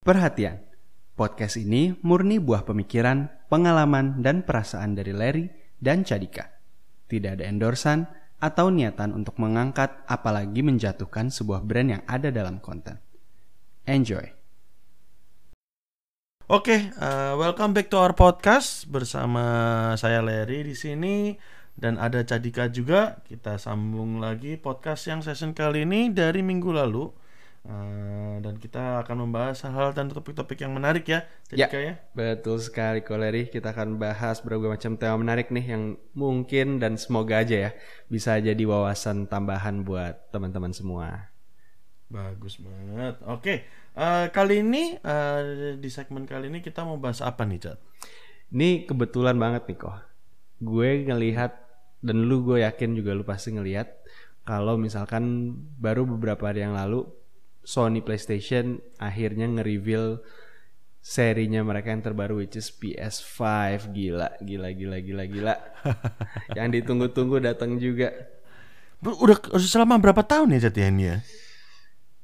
[0.00, 0.64] Perhatian,
[1.12, 6.56] podcast ini murni buah pemikiran, pengalaman, dan perasaan dari Larry dan Cadika.
[7.04, 8.08] Tidak ada endorsan
[8.40, 12.96] atau niatan untuk mengangkat apalagi menjatuhkan sebuah brand yang ada dalam konten.
[13.84, 14.24] Enjoy.
[16.48, 19.44] Oke, uh, welcome back to our podcast bersama
[20.00, 21.36] saya Larry di sini
[21.76, 23.20] dan ada Cadika juga.
[23.28, 27.19] Kita sambung lagi podcast yang season kali ini dari minggu lalu.
[27.60, 32.00] Uh, dan kita akan membahas hal-hal dan topik-topik yang menarik ya, Cadika ya.
[32.16, 33.52] Betul sekali Koleri.
[33.52, 37.70] Kita akan bahas berbagai macam tema menarik nih yang mungkin dan semoga aja ya
[38.08, 41.28] bisa jadi wawasan tambahan buat teman-teman semua.
[42.08, 43.20] Bagus banget.
[43.28, 47.78] Oke, uh, kali ini uh, di segmen kali ini kita mau bahas apa nih, Cat?
[48.50, 50.00] Ini kebetulan banget nih kok.
[50.64, 51.60] Gue ngelihat
[52.00, 54.00] dan lu gue yakin juga lu pasti ngelihat
[54.48, 57.19] kalau misalkan baru beberapa hari yang lalu
[57.60, 60.20] Sony PlayStation akhirnya nge-reveal
[61.00, 63.40] serinya mereka yang terbaru which is PS5
[63.90, 65.54] gila gila gila gila gila.
[66.58, 68.12] Yang ditunggu-tunggu datang juga.
[69.00, 71.18] Udah, selama berapa tahun ya Cat ya ini ya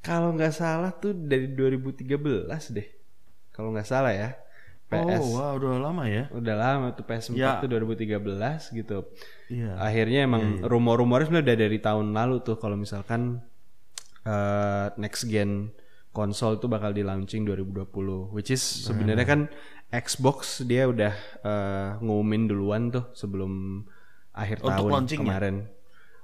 [0.06, 2.88] kalau nggak salah tuh dari 2013 deh.
[3.50, 4.38] Kalau nggak salah ya.
[4.86, 6.30] PS oh wow udah lama ya?
[6.30, 7.58] Udah lama tuh PS4 Ya.
[7.58, 9.02] tuh 2013 gitu.
[9.50, 9.74] Iya.
[9.82, 10.66] Akhirnya emang Iya, iya.
[10.70, 13.42] rumor-rumornya sebenarnya udah dari tahun lalu tuh kalau misalkan
[14.26, 15.70] eh, next gen
[16.10, 19.40] konsol tuh bakal di launching 2020 which is sebenarnya kan
[19.94, 21.14] Xbox dia udah
[21.46, 23.84] eh, ngumumin duluan tuh sebelum
[24.34, 25.22] akhir Untuk tahun launchingnya?
[25.22, 25.56] kemarin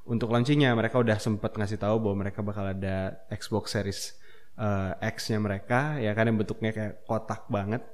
[0.02, 4.18] untuk launchingnya mereka udah sempat ngasih tahu bahwa mereka bakal ada Xbox Series
[4.58, 7.86] eh, X-nya mereka ya kan yang bentuknya kayak kotak banget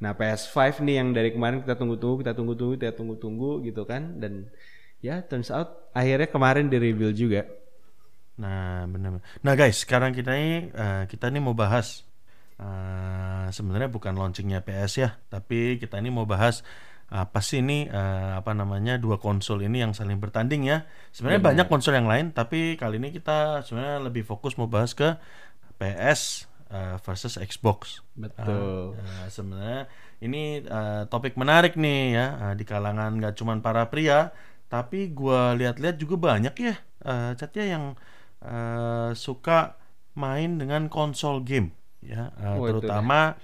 [0.00, 4.48] Nah PS5 nih yang dari kemarin kita tunggu-tunggu, kita tunggu-tunggu, kita tunggu-tunggu gitu kan dan
[5.04, 7.44] ya turns out akhirnya kemarin di reveal juga.
[8.40, 9.20] Nah, benar.
[9.44, 12.08] Nah, guys, sekarang kita ini eh, kita ini mau bahas
[12.56, 16.64] eh, sebenarnya bukan launchingnya PS ya, tapi kita ini mau bahas
[17.10, 20.88] apa sih ini eh, apa namanya dua konsol ini yang saling bertanding ya.
[21.12, 21.50] Sebenarnya Benar.
[21.52, 25.18] banyak konsol yang lain, tapi kali ini kita sebenarnya lebih fokus mau bahas ke
[25.76, 28.00] PS eh, versus Xbox.
[28.16, 28.94] Betul.
[28.96, 29.82] Ah, eh, sebenarnya
[30.24, 34.30] ini eh, topik menarik nih ya eh, di kalangan nggak cuman para pria,
[34.70, 36.74] tapi gua lihat-lihat juga banyak ya
[37.04, 37.84] eh, chatnya yang
[38.42, 39.76] eh, suka
[40.16, 41.70] main dengan konsol game
[42.02, 43.36] ya, eh, Oh, terutama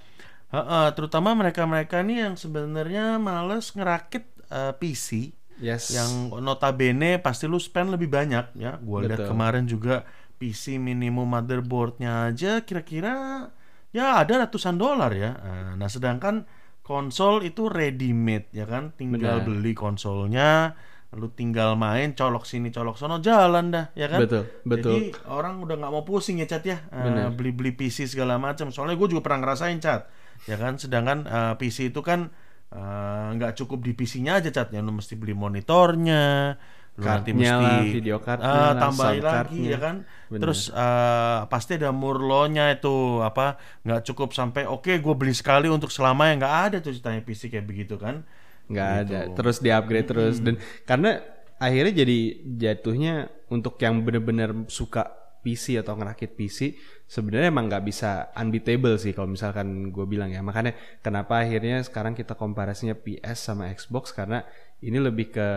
[0.51, 5.89] eh, eh, terutama mereka-mereka nih yang sebenarnya males ngerakit eh, PC Yes.
[5.89, 8.77] yang notabene pasti lu spend lebih banyak ya.
[8.77, 10.05] Gua lihat kemarin juga
[10.37, 13.49] PC minimum motherboardnya aja kira-kira
[13.89, 15.33] ya ada ratusan dolar ya.
[15.73, 16.45] Nah, sedangkan
[16.85, 19.49] konsol itu ready made ya kan, tinggal Benar.
[19.49, 20.77] beli konsolnya,
[21.15, 24.19] lu tinggal main colok sini colok sono jalan dah ya kan.
[24.27, 24.91] Betul, betul.
[24.91, 25.01] Jadi
[25.31, 27.31] orang udah nggak mau pusing ya cat ya, Eh, Benar.
[27.31, 28.67] beli-beli PC segala macam.
[28.75, 30.11] Soalnya gue juga pernah ngerasain cat,
[30.43, 30.75] ya kan.
[30.75, 32.27] Sedangkan eh, PC itu kan
[32.75, 36.59] eh, nggak cukup di PC-nya aja catnya, lu mesti beli monitornya,
[36.99, 39.95] lu nanti mesti lah, video cardnya ah, lah, tambahin lagi ya kan.
[40.27, 40.41] Benar.
[40.43, 43.55] Terus eh, pasti ada murlonya itu apa
[43.87, 47.63] nggak cukup sampai oke gue beli sekali untuk selamanya nggak ada tuh ceritanya PC kayak
[47.63, 48.27] begitu kan.
[48.67, 49.03] Nggak Gitu.
[49.07, 49.19] ada.
[49.35, 50.35] Terus di-upgrade terus.
[50.43, 51.19] Dan karena
[51.57, 53.13] akhirnya jadi jatuhnya
[53.49, 55.07] untuk yang bener-bener suka
[55.37, 56.75] PC atau ngerakit PC
[57.07, 60.43] sebenarnya emang nggak bisa unbeatable sih kalau misalkan gue bilang ya.
[60.43, 64.11] Makanya kenapa akhirnya sekarang kita komparasinya PS sama Xbox?
[64.11, 64.43] Karena
[64.83, 65.47] ini lebih ke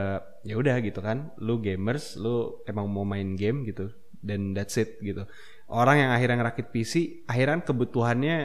[0.47, 1.35] ya udah gitu kan.
[1.43, 3.91] Lu gamers lu emang mau main game gitu.
[4.23, 5.27] Dan that's it gitu.
[5.67, 8.37] Orang yang akhirnya ngerakit PC akhirnya kebutuhannya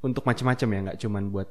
[0.00, 0.78] untuk macam-macam ya.
[0.88, 1.48] Nggak cuman buat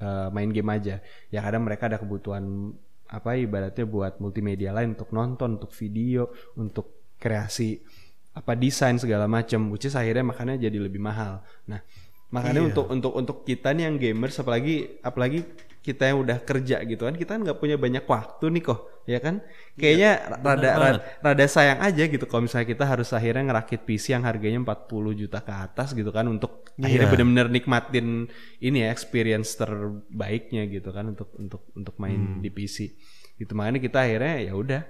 [0.00, 2.72] eh, main game aja ya kadang mereka ada kebutuhan
[3.10, 7.82] apa ibaratnya buat multimedia lain untuk nonton untuk video untuk kreasi
[8.30, 11.82] apa desain segala macam which is akhirnya makanya jadi lebih mahal nah
[12.30, 12.68] makanya Iya.
[12.70, 15.42] untuk untuk untuk kita nih yang gamers apalagi apalagi
[15.80, 19.16] kita yang udah kerja gitu kan kita kan nggak punya banyak waktu nih kok ya
[19.16, 19.40] kan
[19.74, 20.76] kayaknya rada, banget.
[20.76, 24.76] rada rada sayang aja gitu kalau misalnya kita harus akhirnya ngerakit PC yang harganya 40
[25.16, 27.12] juta ke atas gitu kan untuk akhirnya Iya.
[27.12, 28.28] bener-bener nikmatin
[28.58, 32.40] ini ya experience terbaiknya gitu kan untuk untuk untuk main Hmm.
[32.40, 32.92] di PC
[33.36, 34.82] itu makanya kita akhirnya ya udah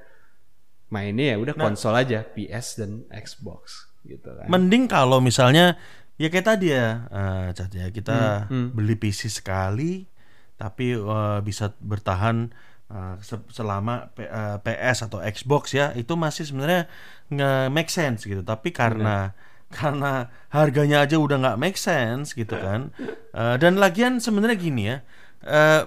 [0.90, 1.70] mainnya ya udah Nah.
[1.70, 5.78] konsol aja PS dan Xbox gitu kan Mending kalau misalnya
[6.16, 8.68] ya kayak tadi ya, eh, Cat ya kita Hmm, hmm.
[8.74, 10.04] beli PC sekali,
[10.60, 12.36] tapi eh, bisa bertahan
[13.22, 16.90] se- selama P- eh, PS atau Xbox ya, itu masih sebenarnya
[17.30, 18.42] nggak make sense gitu.
[18.42, 19.30] Tapi karena
[19.78, 22.90] karena harganya aja udah nggak make sense gitu kan,
[23.30, 24.96] Eh, dan lagian sebenarnya gini ya,
[25.46, 25.82] eh,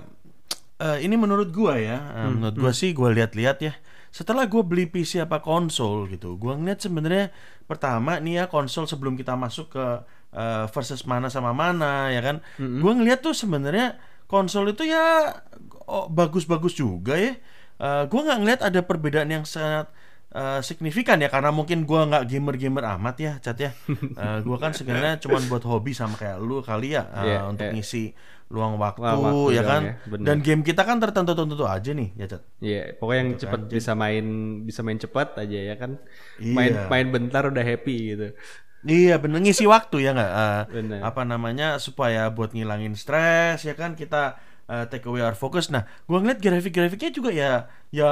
[0.80, 3.74] eh, ini menurut gua ya, eh, Hmm, menurut gua sih gua lihat-lihat ya.
[4.14, 7.34] Setelah gue beli PC apa konsol gitu, gua ngeliat sebenarnya
[7.66, 9.86] pertama nih ya konsol sebelum kita masuk ke
[10.34, 12.38] eh, versus mana sama mana ya kan.
[12.80, 15.34] Gua ngeliat tuh sebenarnya konsol itu ya
[15.86, 17.34] oh, bagus-bagus juga ya.
[17.78, 19.90] Eh, gua nggak ngeliat ada perbedaan yang sangat
[20.32, 23.72] eh, signifikan ya karena mungkin gua nggak gamer-gamer amat ya, Cat ya.
[24.22, 27.66] Eh, gua kan sebenarnya cuma buat hobi sama kayak lu kali ya eh, Iya, untuk
[27.68, 27.74] iya.
[27.74, 28.14] ngisi
[28.54, 29.82] luang waktu, Luang waktu ya kan.
[29.82, 30.26] ya, bener.
[30.30, 32.42] Dan game kita kan tertentu-tentu aja nih ya, Cat.
[32.62, 33.70] Iya, pokoknya yang Gitu cepet kan.
[33.74, 34.26] bisa main
[34.62, 35.92] bisa main cepat aja ya kan.
[36.38, 36.54] Iya.
[36.54, 38.28] Main main bentar udah happy gitu.
[38.84, 40.34] Iya bener ngisi waktu ya nggak
[40.68, 41.00] Bener.
[41.00, 44.36] apa namanya supaya buat ngilangin stres ya kan kita
[44.68, 45.72] eh, take away our focus.
[45.72, 48.12] Nah, gua ngeliat grafik-grafiknya juga ya ya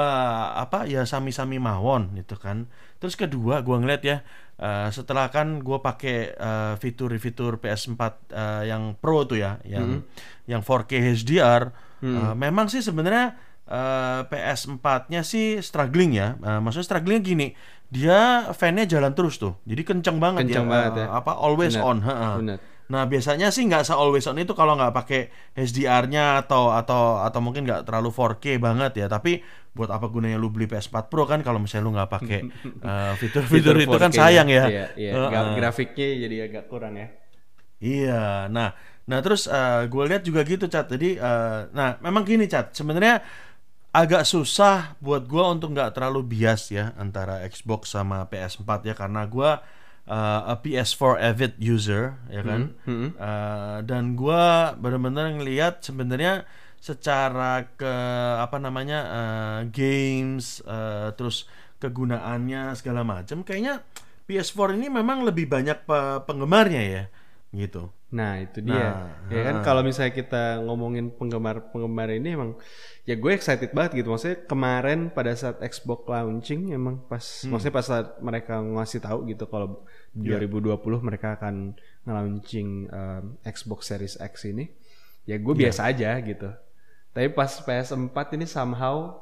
[0.56, 2.68] apa ya sami-sami mawon gitu kan.
[3.00, 4.16] Terus kedua gua ngeliat ya
[4.60, 8.02] eh, setelah kan gua pakai eh, fitur-fitur PS4
[8.32, 10.00] eh, yang Pro tuh ya, yang
[10.48, 11.62] yang 4K HDR.
[12.02, 13.36] eh, memang sih sebenarnya
[13.68, 16.36] eh, PS4-nya sih struggling ya.
[16.36, 17.46] Eh, maksudnya strugglingnya gini,
[17.92, 19.60] dia fan-nya jalan terus tuh.
[19.68, 20.72] Jadi kenceng banget Kenceng ya.
[20.72, 21.08] banget eh, ya.
[21.12, 21.98] Apa always Bener, on.
[22.00, 22.34] heeh.
[22.40, 22.58] bener.
[22.88, 25.20] Nah biasanya sih nggak se always on itu kalau nggak pakai
[25.52, 29.06] HDR-nya atau atau atau mungkin nggak terlalu 4K banget ya.
[29.12, 32.40] Tapi buat apa gunanya lu beli PS4 Pro kan kalau misalnya lu nggak pakai
[32.88, 34.64] eh, fitur-fitur itu kan 4K sayang ya.
[34.68, 35.12] Iya, iya.
[35.28, 37.08] Gra- Grafiknya jadi agak kurang ya.
[37.82, 38.78] Iya, nah,
[39.10, 39.50] nah terus
[39.90, 40.86] gue lihat juga gitu, Cat.
[40.86, 42.70] Jadi, eh, nah, memang gini, Cat.
[42.70, 43.18] Sebenarnya
[43.92, 49.28] agak susah buat gue untuk nggak terlalu bias ya antara Xbox sama PS4 ya, karena
[49.28, 49.50] gue
[50.08, 52.72] eh, a PS4 avid user, ya kan.
[53.14, 54.44] Eh, dan gue
[54.80, 56.48] benar-benar ngelihat sebenarnya
[56.82, 57.94] secara ke
[58.40, 61.44] apa namanya eh, games, eh, terus
[61.78, 63.84] kegunaannya segala macam, kayaknya
[64.24, 67.04] PS4 ini memang lebih banyak pe- penggemarnya ya,
[67.52, 67.92] gitu.
[68.12, 68.72] Nah itu dia.
[68.74, 69.64] Nah, ya kan ah.
[69.64, 72.56] kalau misalnya kita ngomongin penggemar-penggemar ini emang
[73.04, 74.08] ya gue excited banget gitu.
[74.08, 77.52] Maksudnya kemarin pada saat Xbox launching emang pas Hmm.
[77.52, 80.40] maksudnya pas saat mereka ngasih tahu gitu kalau Iya.
[80.44, 84.68] 2020 mereka akan nge-launching um, Xbox Series X ini.
[85.24, 85.60] Ya gue Iya.
[85.68, 86.48] biasa aja gitu.
[87.12, 89.20] Tapi pas PS4 ini somehow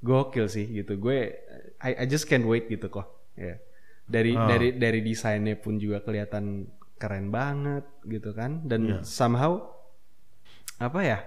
[0.00, 1.00] gokil sih gitu.
[1.00, 1.32] Gue
[1.80, 3.08] I, I just can't wait gitu kok.
[3.36, 3.56] Ya.
[4.04, 4.48] Dari Ah.
[4.48, 8.98] dari dari desainnya pun juga kelihatan keren banget gitu kan dan Iya.
[9.02, 9.60] somehow
[10.78, 11.18] apa ya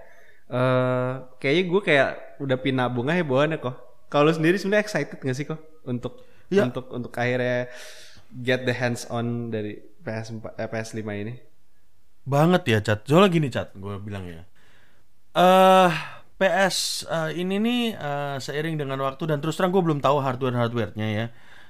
[0.48, 2.10] eh kayaknya gue kayak
[2.40, 3.76] udah pinabung aja bawaannya kok
[4.08, 6.72] kalau lu sendiri sebenarnya excited gak sih kok untuk Iya.
[6.72, 7.68] untuk untuk akhirnya
[8.32, 11.36] get the hands on dari PS4 eh, PS5 ini
[12.28, 13.08] Banget ya, Cat.
[13.08, 14.44] Soalnya gini, Cat, gue bilang ya.
[15.32, 15.92] Eh
[16.36, 21.08] PS eh, ini nih eh, seiring dengan waktu dan terus terang gue belum tahu hardware-hardwarenya
[21.08, 21.26] ya.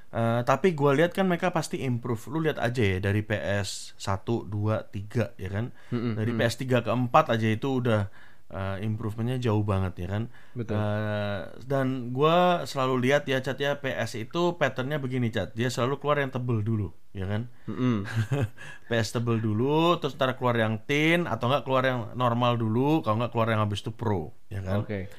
[0.08, 2.32] Eh, tapi gue lihat kan mereka pasti improve.
[2.32, 5.76] Lu lihat aja ya dari PS 1, 2, 3 ya kan.
[5.92, 8.08] Dari PS3 ke 4 aja itu udah
[8.48, 10.24] eh, improvementnya jauh banget ya kan.
[10.56, 10.80] Betul.
[10.80, 15.52] Eh, dan gue selalu lihat ya Cat ya PS itu patternnya begini Cat.
[15.60, 17.52] Dia selalu keluar yang tebel dulu ya kan.
[17.68, 18.08] Mm-mm.
[18.88, 23.20] PS tebel dulu, terus ntar keluar yang tin atau enggak keluar yang normal dulu, kalau
[23.20, 24.86] enggak keluar yang habis itu pro, ya kan?
[24.86, 25.10] oke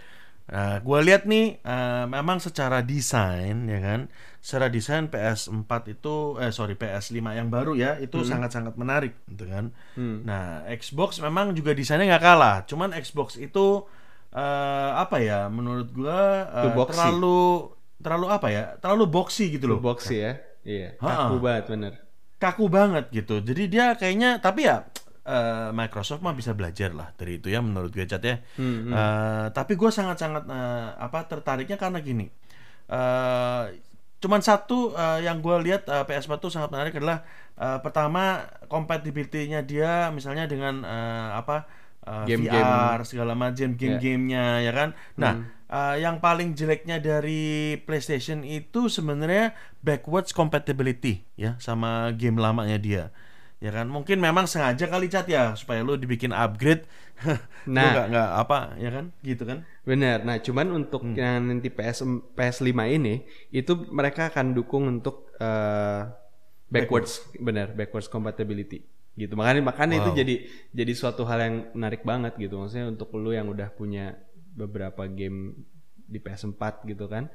[0.49, 4.09] Nah, gue lihat nih, eh, memang secara desain, ya kan,
[4.39, 9.71] secara desain PS4 itu, eh sorry PS5 yang baru ya, itu sangat-sangat menarik, gitu kan?
[10.25, 13.85] Nah, Xbox memang juga desainnya nggak kalah, cuman Xbox itu
[14.31, 15.49] eh, apa ya?
[15.49, 16.93] Menurut Too boxy.
[16.95, 17.41] terlalu
[17.99, 18.65] terlalu apa ya?
[18.79, 20.33] Terlalu boxy gitu loh boxy ya
[20.63, 21.93] iya kaku banget bener
[22.37, 23.41] kaku banget gitu.
[23.41, 24.85] Jadi dia kayaknya tapi ya
[25.25, 28.39] eh, Microsoft mah bisa belajar lah dari itu ya menurut gue Cat ya.
[28.55, 32.29] Hmm, Eh, tapi gue sangat-sangat eh, apa tertariknya karena gini.
[32.89, 33.65] eh
[34.19, 37.23] cuman satu eh, yang gue lihat eh, PS4 tuh sangat menarik adalah
[37.55, 41.71] eh, pertama compatibility-nya dia misalnya dengan eh, apa
[42.03, 42.59] eh, Game-game.
[42.59, 44.89] VR segala macam game-gamenya ya kan.
[45.15, 45.33] Nah,
[45.69, 53.05] eh, yang paling jeleknya dari PlayStation itu sebenarnya backwards compatibility ya sama game lamanya dia.
[53.59, 56.87] Ya kan, mungkin memang sengaja kali cat ya supaya lu dibikin upgrade.
[57.67, 59.67] nah, nggak nggak apa ya kan, gitu kan?
[59.83, 60.23] Bener.
[60.23, 61.19] Nah, cuman untuk Hmm.
[61.19, 62.07] yang nanti PS
[62.39, 66.03] PS5 ini itu mereka akan dukung untuk eh,
[66.71, 68.87] backwards, bener, backwards compatibility
[69.19, 69.35] gitu.
[69.35, 70.19] Makanya makanya itu Wow.
[70.23, 70.35] jadi
[70.71, 72.63] jadi suatu hal yang menarik banget gitu.
[72.63, 74.15] Maksudnya untuk lu yang udah punya
[74.55, 75.67] beberapa game
[76.07, 77.27] di PS4 gitu kan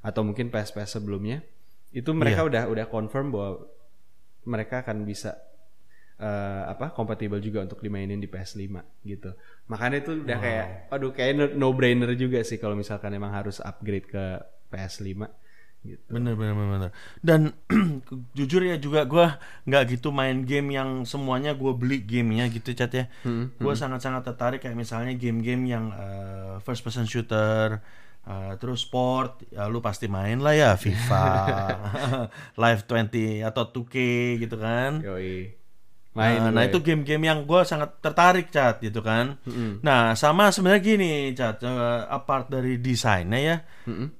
[0.00, 1.42] atau mungkin PS-PS sebelumnya
[1.90, 3.66] itu mereka udah udah confirm bahwa
[4.44, 5.34] mereka akan bisa
[6.18, 8.62] eh, apa kompatibel juga untuk dimainin di PS5
[9.02, 9.34] gitu.
[9.66, 14.06] Makanya itu udah kayak aduh kayak no brainer juga sih kalau misalkan emang harus upgrade
[14.06, 14.24] ke
[14.70, 15.26] PS5
[15.84, 16.08] gitu.
[16.08, 16.68] Bener bener bener.
[16.72, 16.90] bener.
[17.20, 17.40] Dan
[18.38, 19.36] jujur ya juga gua
[19.68, 23.04] nggak gitu main game yang semuanya gua beli gamenya gitu cat ya.
[23.60, 27.80] Gua sangat-sangat tertarik kayak misalnya game-game yang eh, first person shooter.
[28.24, 31.28] eh, terus sport, ya lu pasti main lah ya FIFA,
[32.62, 33.94] Live 20 atau 2K
[34.40, 35.04] gitu kan.
[35.04, 35.52] Yoi.
[36.14, 36.70] Main nah, nah, gue.
[36.70, 39.34] itu game-game yang gue sangat tertarik cat gitu kan.
[39.82, 43.56] Nah sama sebenarnya gini cat, eh, apart dari desainnya ya,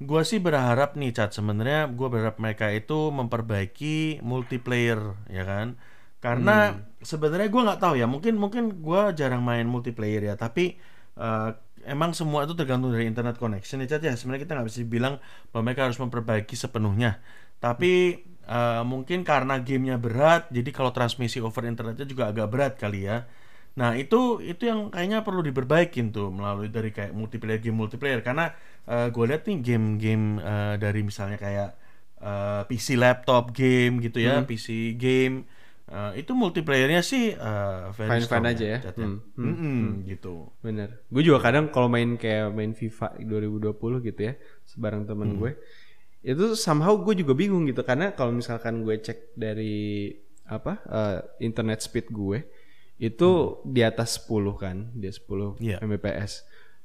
[0.02, 4.98] gue sih berharap nih cat sebenarnya gue berharap mereka itu memperbaiki multiplayer
[5.30, 5.78] ya kan.
[6.18, 10.74] Karena sebenarnya gue nggak tahu ya, mungkin mungkin gue jarang main multiplayer ya, tapi
[11.14, 11.50] eh,
[11.86, 14.18] emang semua itu tergantung dari internet connection ya cat ya.
[14.18, 15.22] Sebenarnya kita nggak bisa bilang
[15.54, 17.22] bahwa mereka harus memperbaiki sepenuhnya.
[17.62, 23.08] Tapi eh, mungkin karena gamenya berat, jadi kalau transmisi over internetnya juga agak berat kali
[23.08, 23.24] ya.
[23.74, 28.54] Nah itu itu yang kayaknya perlu diperbaikin tuh melalui dari kayak multiplayer game multiplayer karena
[28.84, 31.68] gue lihat nih game-game eh, dari misalnya kayak
[32.22, 35.48] eh, PC laptop game gitu ya, PC game
[35.90, 38.78] eh, itu multiplayernya sih eh, very Fine-fine strong aja ya.
[38.84, 40.34] Cat, Hmm, Mm-mm, gitu.
[40.62, 40.88] Bener.
[41.10, 44.32] Gue juga kadang kalau main kayak main FIFA 2020 gitu ya,
[44.68, 45.50] sebareng temen gue,
[46.24, 50.08] itu somehow gue juga bingung gitu karena kalau misalkan gue cek dari
[50.48, 52.48] apa eh, internet speed gue
[52.96, 55.82] itu di atas 10 kan, di atas 10 Iya.
[55.82, 56.32] Mbps.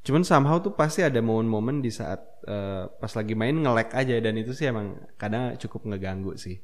[0.03, 4.35] Cuman somehow tuh pasti ada momen-momen di saat eh, pas lagi main nge-lag aja dan
[4.35, 6.59] itu sih emang kadang cukup ngeganggu sih.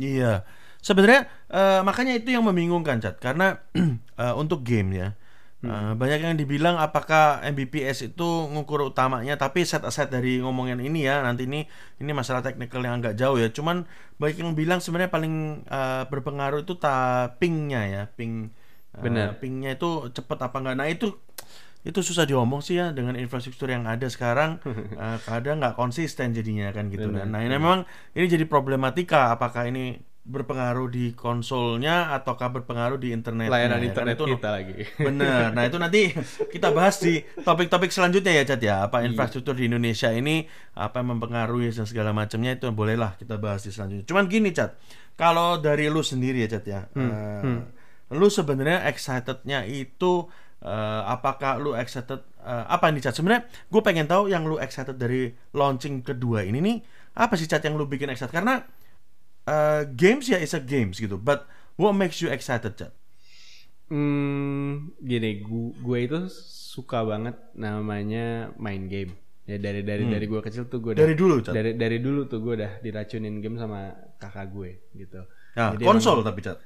[0.00, 0.46] Iya,
[0.80, 3.60] sebenarnya eh, makanya itu yang membingungkan cat karena
[4.22, 5.08] eh, untuk game ya
[5.64, 11.04] eh, banyak yang dibilang apakah Mbps itu ngukur utamanya tapi set aside dari ngomongin ini
[11.04, 11.68] ya nanti ini
[12.00, 13.52] ini masalah teknikal yang agak jauh ya.
[13.52, 13.84] Cuman
[14.16, 18.52] banyak yang bilang sebenarnya paling eh, berpengaruh itu ta pingnya ya ping
[18.90, 19.38] Benar.
[19.38, 20.76] pingnya itu cepet apa enggak.
[20.76, 21.14] Nah itu
[21.80, 24.60] itu susah diomong sih ya dengan infrastruktur yang ada sekarang.
[25.00, 27.32] Eh, kadang nggak konsisten jadinya kan gitu kan.
[27.32, 33.48] Nah ini memang ini jadi problematika apakah ini berpengaruh di konsolnya ataukah berpengaruh di internet
[33.48, 34.76] Layanan internet itu kita lagi.
[35.08, 35.48] Bener.
[35.56, 36.12] Nah itu nanti
[36.52, 38.76] kita bahas di topik-topik selanjutnya ya Cat ya.
[38.84, 40.44] Apa infrastruktur di Indonesia ini
[40.76, 44.04] apa yang mempengaruhi dan segala macamnya itu bolehlah kita bahas di selanjutnya.
[44.04, 44.76] Cuman gini Cat,
[45.16, 47.64] kalau dari lu sendiri ya Cat ya, eh,
[48.12, 50.28] lu sebenarnya excitednya itu
[50.60, 53.16] eh, apakah lu excited eh, apa nih Cat?
[53.16, 56.76] Sebenarnya gue pengen tahu yang lu excited dari launching kedua ini nih
[57.16, 58.36] apa sih Cat yang lu bikin excited?
[58.36, 58.60] Karena
[59.50, 62.94] eh, games ya is a games gitu, but what makes you excited Cat?
[63.90, 69.18] Hmm, gini, gue, gue itu suka banget namanya main game.
[69.50, 71.50] Ya dari dari dari gue kecil tuh gue Dari dulu Cat.
[71.50, 75.26] dari dari dulu tuh gue udah diracunin game sama kakak gue gitu.
[75.58, 76.62] Nah, Jadi konsol tapi Cat.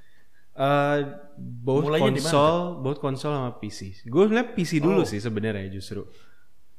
[0.55, 0.99] Eh,
[1.41, 4.05] both Mulainya konsol, both konsol sama PC.
[4.05, 5.09] Gue ngeliat PC dulu Oh.
[5.09, 6.05] sih sebenarnya justru.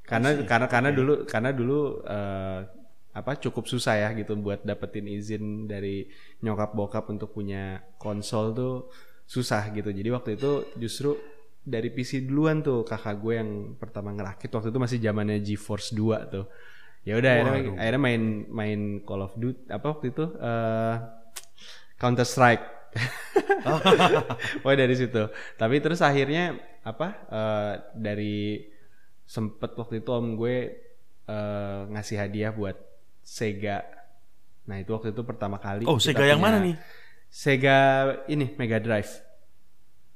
[0.05, 2.59] Karena karena karena dulu karena dulu eh,
[3.15, 6.03] apa cukup susah ya gitu buat dapetin izin dari
[6.43, 8.75] nyokap bokap untuk punya konsol tuh
[9.23, 9.87] susah gitu.
[9.95, 11.15] Jadi waktu itu justru
[11.63, 16.33] dari PC duluan tuh kakak gue yang pertama ngerakit waktu itu masih zamannya GeForce 2
[16.33, 16.45] tuh.
[17.07, 20.95] Ya udah akhirnya, akhirnya main main Call of Duty apa waktu itu eh
[21.95, 22.65] Counter Strike.
[24.61, 25.23] Pokoknya dari situ.
[25.55, 28.59] Tapi terus akhirnya apa eh, dari
[29.23, 30.55] sempet waktu itu om gue
[31.31, 32.94] eh, ngasih hadiah buat
[33.25, 33.81] Sega.
[34.69, 35.89] Nah itu waktu itu pertama kali.
[35.89, 36.77] Oh, Sega yang mana nih?
[37.27, 37.77] Sega
[38.29, 39.11] ini Mega Drive.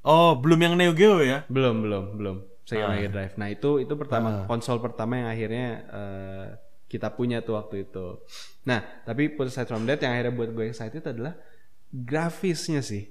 [0.00, 1.42] Oh, belum yang Neo Geo ya?
[1.50, 2.94] Belum belum belum Sega Ah.
[2.94, 3.34] Mega Drive.
[3.34, 6.46] Nah itu itu pertama konsol pertama yang akhirnya eh,
[6.86, 8.22] kita punya tuh waktu itu.
[8.64, 11.34] Nah tapi put aside from that yang akhirnya buat gue excited adalah
[11.90, 13.10] grafisnya sih.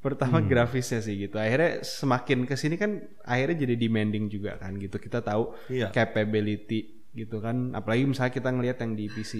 [0.00, 1.36] Pertama grafisnya sih gitu.
[1.36, 4.96] Akhirnya semakin ke sini kan akhirnya jadi demanding juga kan gitu.
[4.96, 5.92] Kita tahu Iya.
[5.92, 7.74] capability gitu kan.
[7.74, 9.32] Apalagi misalnya kita ngelihat yang di PC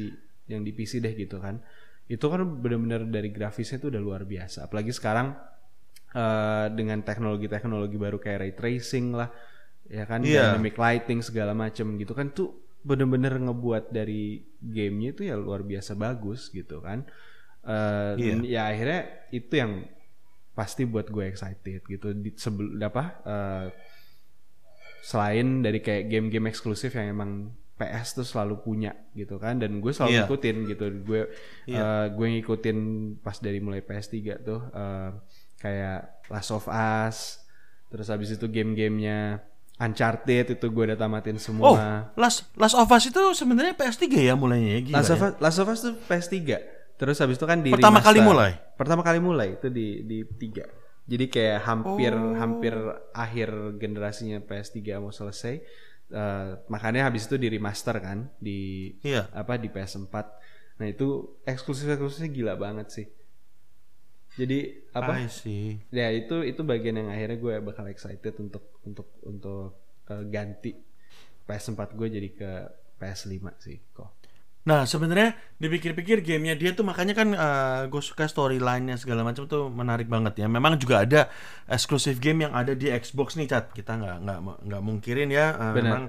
[0.50, 1.62] yang di PC deh gitu kan.
[2.10, 4.66] Itu kan benar-benar dari grafisnya itu udah luar biasa.
[4.66, 5.34] Apalagi sekarang
[6.10, 9.30] eh, dengan teknologi-teknologi baru kayak ray tracing lah,
[9.86, 10.58] ya kan, Iya.
[10.58, 12.50] dynamic lighting segala macem gitu kan tuh
[12.82, 17.06] bener-bener ngebuat dari gamenya itu ya luar biasa bagus gitu kan.
[17.62, 19.00] Eh, dan ya akhirnya
[19.30, 19.86] itu yang
[20.50, 22.10] pasti buat gue excited gitu.
[22.10, 23.04] Di, sebelum apa?
[23.22, 23.66] eh,
[25.00, 29.88] selain dari kayak game-game eksklusif yang emang PS tuh selalu punya gitu kan dan gue
[29.88, 30.20] selalu Iya.
[30.22, 31.20] ngikutin gitu gue
[31.66, 32.78] eh, gue ngikutin
[33.18, 35.10] pas dari mulai PS3 tuh eh,
[35.56, 37.40] kayak Last of Us
[37.88, 39.40] terus habis itu game-gamenya
[39.76, 44.34] Uncharted itu gue udah tamatin Oh, semua Last Last of Us itu sebenarnya PS3 ya
[44.34, 44.80] mulainya ya?
[44.82, 45.28] Gila Last of ya?
[45.38, 46.36] Last of Us tuh PS3
[46.94, 48.28] terus habis itu kan di Pertama kali remaster.
[48.28, 48.52] mulai?
[48.76, 50.68] pertama kali mulai itu di di tiga
[51.02, 52.32] jadi kayak hampir Oh.
[52.34, 52.76] hampir
[53.10, 55.64] akhir generasinya PS3 mau selesai
[56.10, 59.30] Eh, makanya habis itu di remaster kan di Iya.
[59.30, 60.10] apa di PS4
[60.82, 63.06] nah itu eksklusif eksklusifnya gila banget sih
[64.34, 65.78] jadi apa I see.
[65.94, 69.78] ya itu itu bagian yang akhirnya gue bakal excited untuk untuk untuk
[70.10, 70.74] eh, ganti
[71.46, 72.50] PS4 gue jadi ke
[72.98, 74.10] PS5 sih kok
[74.60, 77.28] Nah sebenarnya dipikir-pikir gamenya dia tuh makanya kan
[77.88, 80.46] gue suka storyline-nya segala macam tuh menarik banget ya.
[80.52, 81.32] Memang juga ada
[81.64, 83.72] eksklusif game yang ada di Xbox nih cat.
[83.72, 84.38] Kita nggak nggak
[84.68, 85.56] nggak mungkirin ya.
[85.56, 86.02] Uh, memang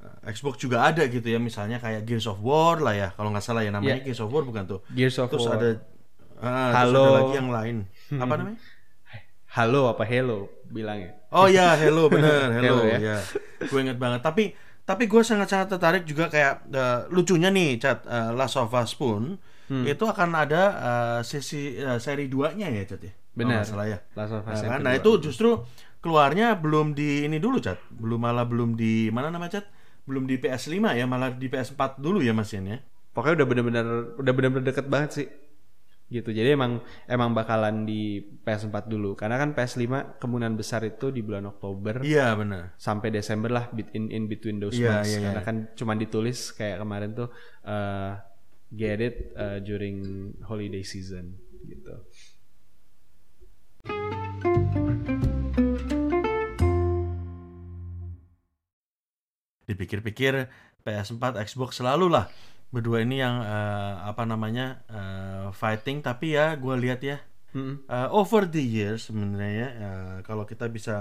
[0.00, 1.36] uh, Xbox juga ada gitu ya.
[1.36, 3.08] Misalnya kayak Gears of War lah ya.
[3.12, 4.08] Kalau nggak salah ya namanya Yeah.
[4.08, 4.80] Gears of War bukan tuh.
[4.88, 5.56] Gears of Terus War.
[5.60, 5.70] ada
[6.38, 7.02] terus Halo.
[7.04, 7.76] ada lagi yang lain.
[8.14, 8.58] Apa namanya?
[9.48, 11.16] Halo apa hello bilangnya.
[11.32, 12.98] Oh ya, hello bener, hello, Hello, ya.
[13.00, 13.18] ya.
[13.64, 14.20] Gue inget banget.
[14.20, 14.52] Tapi
[14.88, 19.36] tapi gue sangat-sangat tertarik juga kayak eh, lucunya nih, cat eh, Last of Us pun
[19.68, 19.84] Hmm.
[19.84, 23.12] itu akan ada eh, sesi eh, seri 2-nya ya, cat ya.
[23.36, 23.68] Benar.
[23.68, 24.00] salah ya.
[24.16, 24.78] Last of Us Nah, kan?
[24.80, 25.60] Nah, itu justru
[26.00, 27.76] keluarnya belum di ini dulu, cat.
[27.92, 29.68] Belum malah belum di mana nama cat?
[30.08, 32.80] Belum di PS5 ya, malah di PS4 dulu ya, Mas ya.
[33.12, 35.26] Pokoknya udah bener-bener udah bener-bener deket banget sih.
[36.08, 36.32] Gitu.
[36.32, 39.12] Jadi emang emang bakalan di PS4 dulu.
[39.12, 42.72] Karena kan PS5 kemungkinan besar itu di bulan Oktober Iya, benar.
[42.80, 45.12] sampai Desember lah in in between those Iya, months.
[45.12, 45.48] iya, Karena iya.
[45.48, 47.28] kan cuman ditulis kayak kemarin tuh
[47.62, 48.12] eh,
[48.72, 49.96] get it eh, during
[50.44, 51.92] holiday season gitu.
[59.68, 60.48] dipikir-pikir
[60.84, 62.26] PS4, Xbox selalu lah
[62.68, 67.18] berdua ini yang eh, apa namanya eh, fighting tapi ya gue lihat ya
[67.56, 67.88] Mm-mm.
[67.88, 70.96] eh, over the years sebenarnya ya, eh, kalau kita bisa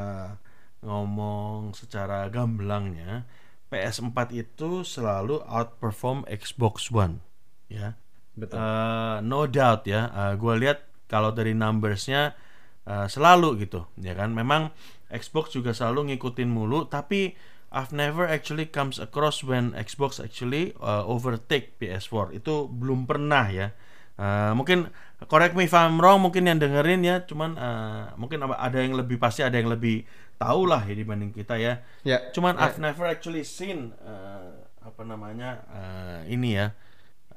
[0.82, 3.28] ngomong secara gamblangnya
[3.68, 7.20] PS4 itu selalu outperform Xbox One
[7.68, 8.00] ya
[8.38, 8.62] Betul.
[8.62, 10.14] Eh, no doubt ya.
[10.38, 12.38] gue lihat kalau dari numbersnya
[12.86, 14.30] eh, selalu gitu, ya kan.
[14.30, 14.70] Memang
[15.10, 17.34] Xbox juga selalu ngikutin mulu, tapi
[17.68, 22.32] I've never actually comes across when Xbox actually uh, overtake PS4.
[22.40, 23.76] Itu belum pernah ya.
[24.18, 24.90] Eh, mungkin
[25.30, 29.22] correct me if I'm wrong, mungkin yang dengerin ya, cuman eh, mungkin ada yang lebih
[29.22, 30.10] pasti, ada yang lebih
[30.42, 31.86] tahu lah ya dibanding kita ya.
[32.02, 32.18] ya.
[32.34, 32.66] Cuman ya.
[32.66, 34.50] I've never actually seen eh,
[34.82, 36.74] apa namanya eh, ini ya.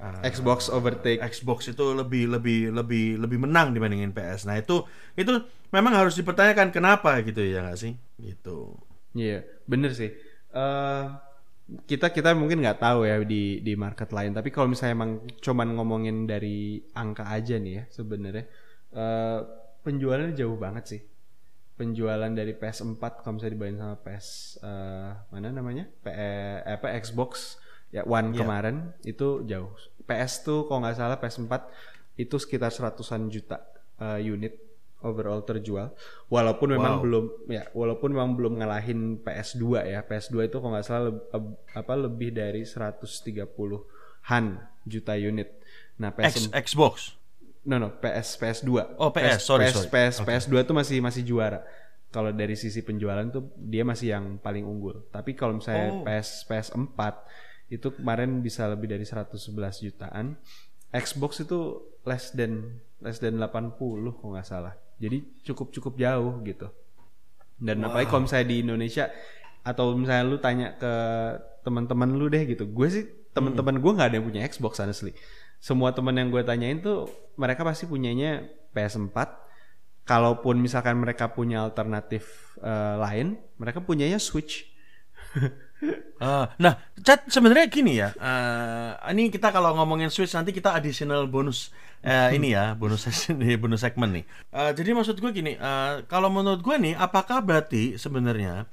[0.00, 4.48] eh, Xbox overtake Xbox itu lebih lebih lebih lebih menang dibandingin PS.
[4.48, 4.80] Nah itu
[5.20, 5.36] itu
[5.76, 7.92] memang harus dipertanyakan kenapa gitu ya nggak sih?
[8.16, 8.72] Gitu.
[9.14, 10.10] Iya, bener sih.
[10.54, 11.04] Eh
[11.86, 14.34] kita kita mungkin nggak tahu ya di di market lain.
[14.34, 18.44] Tapi kalau misalnya emang cuman ngomongin dari angka aja nih ya sebenarnya
[18.90, 19.38] eh
[19.86, 21.02] penjualannya jauh banget sih.
[21.78, 24.26] Penjualan dari PS4 kalau misalnya dibanding sama PS
[24.60, 25.88] eh, mana namanya?
[25.88, 27.56] P eh, apa Xbox
[27.90, 28.44] ya One Iya.
[28.44, 29.72] kemarin itu jauh.
[30.04, 31.52] PS tuh kalau nggak salah PS4
[32.20, 33.64] itu sekitar seratusan juta
[33.96, 34.69] eh, unit
[35.00, 35.92] overall terjual.
[36.28, 37.02] Walaupun memang Wow.
[37.02, 40.00] belum ya walaupun memang belum ngalahin PS2 ya.
[40.02, 44.44] PS2 itu kalau nggak salah ab- apa lebih dari 130-an
[44.84, 45.48] juta unit.
[45.96, 46.94] Nah, X, PS Xbox.
[47.60, 48.96] no no PS PS2.
[48.96, 49.88] Oh, PS, sorry, PS, sorry.
[49.92, 50.28] PS, Oke.
[50.32, 51.60] PS2 tuh masih masih juara.
[52.10, 55.04] Kalau dari sisi penjualan tuh dia masih yang paling unggul.
[55.08, 56.02] Tapi kalau misalnya Oh.
[56.02, 57.00] PS PS4
[57.70, 59.36] itu kemarin bisa lebih dari 111
[59.78, 60.34] jutaan.
[60.90, 63.78] Xbox itu less than less than 80
[64.10, 64.74] kalau nggak salah.
[65.00, 66.68] Jadi cukup cukup jauh gitu.
[67.56, 69.04] Dan apalagi kalau misalnya di Indonesia
[69.60, 70.92] atau misalnya lu tanya ke
[71.64, 72.68] teman-teman lu deh gitu.
[72.68, 75.16] Gue sih teman-teman gue nggak ada yang punya Xbox honestly.
[75.60, 78.44] Semua teman yang gue tanyain tuh mereka pasti punyanya
[78.76, 79.16] PS4.
[80.08, 84.68] Kalaupun misalkan mereka punya alternatif eh, lain, mereka punyanya Switch.
[86.20, 88.12] Eh, nah, chat sebenarnya gini ya.
[88.12, 91.72] eh, ini kita kalau ngomongin Switch nanti kita additional bonus
[92.04, 94.24] eh, ini ya, bonus session bonus segmen nih.
[94.52, 98.68] Eh, jadi maksud gue gini, eh, kalau menurut gue nih, apakah berarti sebenarnya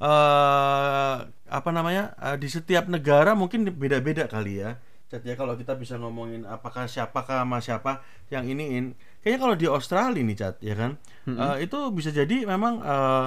[0.00, 1.16] eh
[1.48, 4.76] apa namanya eh, di setiap negara mungkin beda-beda kali ya.
[5.10, 8.92] Chat ya kalau kita bisa ngomongin apakah siapakah sama siapa yang iniin.
[9.24, 13.26] Kayaknya kalau di Australia nih chat ya kan, eh, itu bisa jadi memang eh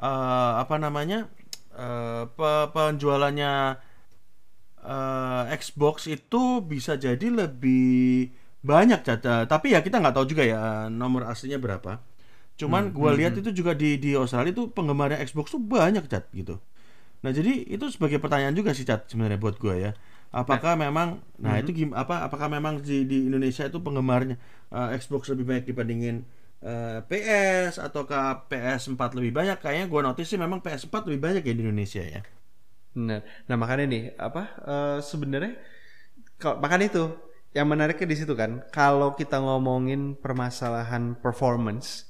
[0.00, 1.28] eh, apa namanya
[1.76, 3.52] eh, pe- penjualannya
[4.84, 8.30] eh, Xbox itu bisa jadi lebih
[8.66, 9.22] banyak Cat.
[9.46, 12.02] tapi ya kita nggak tahu juga ya nomor aslinya berapa.
[12.60, 16.58] Cuman gua lihat itu juga di di Australia itu penggemarnya Xbox tuh banyak cat gitu.
[17.24, 19.92] Nah jadi itu sebagai pertanyaan juga sih cat sebenarnya buat gua ya.
[20.32, 24.36] Apakah memang nah itu gim apa apakah memang di di Indonesia itu penggemarnya
[24.72, 26.26] eh, Xbox lebih banyak dibandingin
[26.62, 29.58] eh, PS ataukah PS4 lebih banyak?
[29.60, 32.22] Kayaknya gua notice sih memang PS4 lebih banyak ya di Indonesia ya.
[32.96, 35.54] Nah, nah makanya nih apa eh, sebenarnya
[36.40, 37.04] kalau makanya itu
[37.56, 42.04] yang menariknya di situ kan kalau kita ngomongin permasalahan performance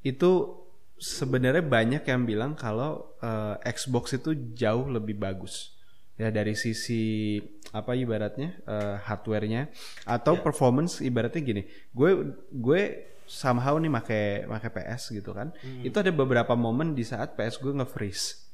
[0.00, 0.64] itu
[0.96, 5.76] sebenarnya banyak yang bilang kalau eh, Xbox itu jauh lebih bagus.
[6.16, 7.36] Ya dari sisi
[7.76, 9.68] apa ibaratnya eh, hardware-nya
[10.08, 12.82] atau performance ibaratnya gini gue gue
[13.26, 15.50] somehow nih make make PS gitu kan
[15.82, 18.46] itu ada beberapa momen di saat PS gue nge-freeze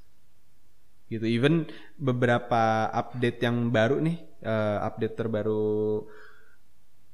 [1.12, 1.28] gitu.
[1.28, 1.68] Even
[2.00, 6.08] beberapa update yang baru nih, eh, update terbaru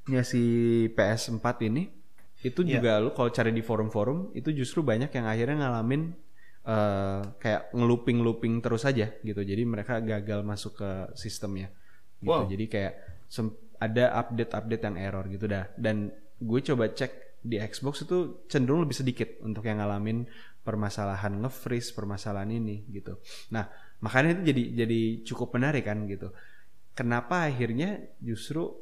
[0.09, 0.41] nya si
[0.95, 1.83] PS4 ini
[2.39, 2.79] itu Iya.
[2.79, 6.15] juga lu kalau cari di forum-forum itu justru banyak yang akhirnya ngalamin
[6.69, 9.41] eh, kayak ngelooping-looping terus aja gitu.
[9.41, 11.67] Jadi mereka gagal masuk ke sistemnya.
[12.23, 12.29] Gitu.
[12.29, 12.45] Wow.
[12.47, 12.93] Jadi kayak
[13.79, 15.65] ada update-update yang error gitu dah.
[15.75, 20.27] Dan gue coba cek di Xbox itu cenderung lebih sedikit untuk yang ngalamin
[20.63, 23.17] permasalahan nge-freeze, permasalahan ini gitu.
[23.55, 23.67] Nah,
[24.03, 26.29] makanya itu jadi jadi cukup menarik kan gitu.
[26.93, 28.75] Kenapa akhirnya justru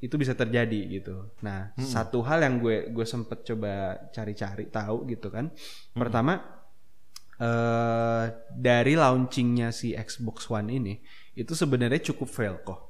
[0.00, 1.28] itu bisa terjadi gitu.
[1.44, 5.52] Nah, satu hal yang gue gue sempet coba cari-cari tahu gitu kan.
[5.92, 6.40] Pertama
[7.40, 10.94] eh dari launchingnya si Xbox One ini
[11.36, 12.80] itu sebenarnya cukup fail kok.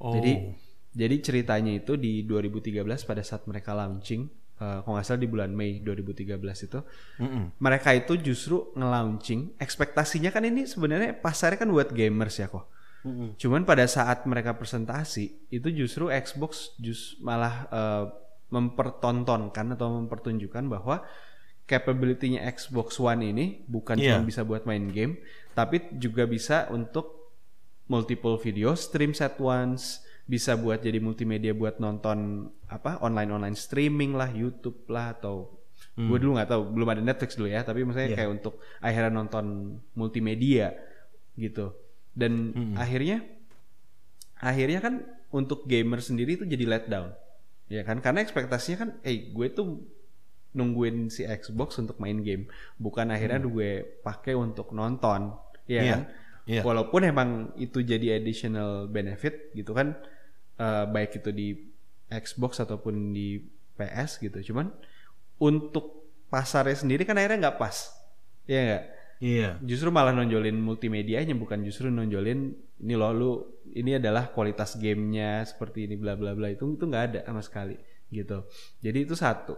[0.00, 0.14] Oh.
[0.16, 0.54] Jadi
[0.90, 4.26] jadi ceritanya itu di 2013 pada saat mereka launching,
[4.58, 6.80] eh, kalau nggak salah di bulan Mei 2013 itu,
[7.18, 7.44] Mm-mm.
[7.58, 9.54] mereka itu justru nge-launching.
[9.56, 12.66] Ekspektasinya kan ini sebenarnya pasarnya kan buat gamers ya kok.
[13.06, 13.38] Mm-mm.
[13.40, 18.04] Cuman pada saat mereka presentasi itu justru Xbox jus malah eh,
[18.50, 21.06] mempertontonkan atau mempertunjukkan bahwa
[21.64, 24.18] capability-nya Xbox One ini bukan Iya.
[24.18, 25.22] cuma bisa buat main game,
[25.54, 27.30] tapi juga bisa untuk
[27.86, 34.14] multiple video stream at once, bisa buat jadi multimedia buat nonton apa online online streaming
[34.14, 35.58] lah, YouTube lah atau
[35.98, 38.18] gue dulu nggak tahu belum ada Netflix dulu ya, tapi maksudnya Iya.
[38.22, 39.44] kayak untuk akhirnya nonton
[39.92, 40.72] multimedia
[41.34, 41.74] gitu.
[42.14, 42.32] Dan
[42.78, 43.20] akhirnya
[44.40, 44.94] akhirnya kan
[45.30, 47.10] untuk gamer sendiri itu jadi letdown.
[47.68, 49.82] Ya kan karena ekspektasinya kan eh gue tuh
[50.50, 53.70] nungguin si Xbox untuk main game, bukan akhirnya gue
[54.02, 55.36] pakai untuk nonton,
[55.70, 56.00] ya Iya, kan?
[56.50, 56.62] iya.
[56.66, 59.94] Walaupun emang itu jadi additional benefit gitu kan
[60.60, 61.48] eh, baik itu di
[62.10, 63.40] Xbox ataupun di
[63.80, 64.52] PS gitu.
[64.52, 64.68] Cuman
[65.40, 67.88] untuk pasarnya sendiri kan akhirnya nggak pas.
[68.44, 68.84] Iya nggak?
[69.20, 69.50] Iya.
[69.64, 73.30] Justru malah nonjolin multimedianya bukan justru nonjolin ini loh lu
[73.76, 77.76] ini adalah kualitas gamenya seperti ini bla bla bla itu itu nggak ada sama sekali
[78.08, 78.48] gitu.
[78.80, 79.54] Jadi itu satu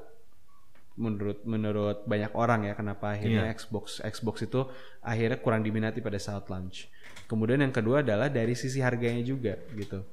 [0.93, 3.55] menurut menurut banyak orang ya kenapa akhirnya Iya.
[3.57, 4.61] Xbox Xbox itu
[5.01, 6.91] akhirnya kurang diminati pada saat launch.
[7.31, 10.05] Kemudian yang kedua adalah dari sisi harganya juga gitu.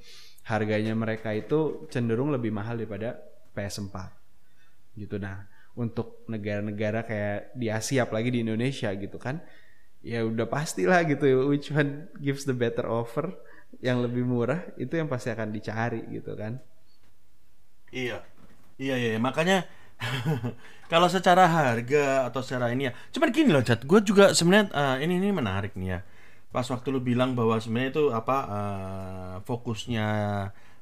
[0.49, 3.21] Harganya mereka itu cenderung lebih mahal daripada
[3.53, 3.95] PS4
[4.97, 5.45] gitu nah
[5.77, 9.39] untuk negara-negara kayak di Asia apalagi di Indonesia gitu kan
[10.01, 13.31] ya udah pastilah gitu which one gives the better offer
[13.79, 16.59] yang lebih murah itu yang pasti akan dicari gitu kan
[17.89, 18.21] Iya.
[18.79, 19.19] Iya, iya, iya.
[19.19, 19.67] makanya
[20.91, 22.93] kalau secara harga atau secara ini ya.
[23.12, 23.83] Cuman gini loh, Chat.
[23.83, 25.99] Gue juga sebenarnya eh, ini ini menarik nih ya.
[26.55, 30.07] Pas waktu lu bilang bahwa sebenarnya itu apa eh, fokusnya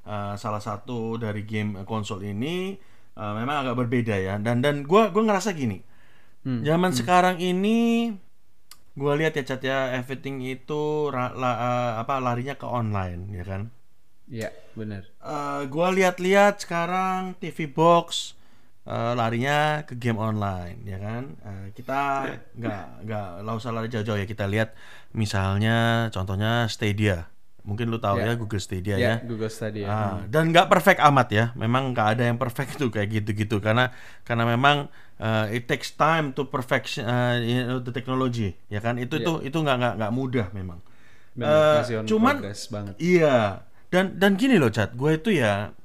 [0.08, 2.78] eh, salah satu dari game konsol ini
[3.20, 4.34] eh, memang agak berbeda ya.
[4.46, 5.78] Dan dan gua gua ngerasa gini.
[6.64, 8.12] Zaman sekarang ini
[9.02, 10.82] gua lihat ya Chat ya everything itu
[11.16, 13.62] ra- la- eh, apa larinya ke online ya kan.
[14.28, 14.50] Iya
[14.80, 18.08] benar Eh, gua lihat-lihat sekarang TV box
[18.88, 22.00] eh, larinya ke game online ya kan Eh, kita
[22.60, 24.70] nggak nggak nggak usah lari jauh-jauh ya kita lihat
[25.18, 27.26] misalnya contohnya Stadia.
[27.68, 28.32] Mungkin lu tahu Ya.
[28.32, 29.16] ya Google Stadia ya ya.
[29.28, 29.88] Google Stadia.
[29.92, 31.46] Ah, dan nggak perfect amat ya.
[31.60, 33.60] Memang nggak ada yang perfect tuh kayak gitu-gitu.
[33.60, 33.92] Karena
[34.24, 34.88] karena memang
[35.20, 38.96] eh, it takes time to perfect uh, you know, the technology ya kan?
[38.96, 40.80] Itu itu itu nggak nggak nggak mudah memang.
[41.36, 42.96] Benar, Eh, on cuman banget.
[43.04, 44.96] Iya, dan dan gini loh, Chat.
[44.96, 45.76] Gue itu ya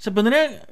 [0.00, 0.64] sebenarnya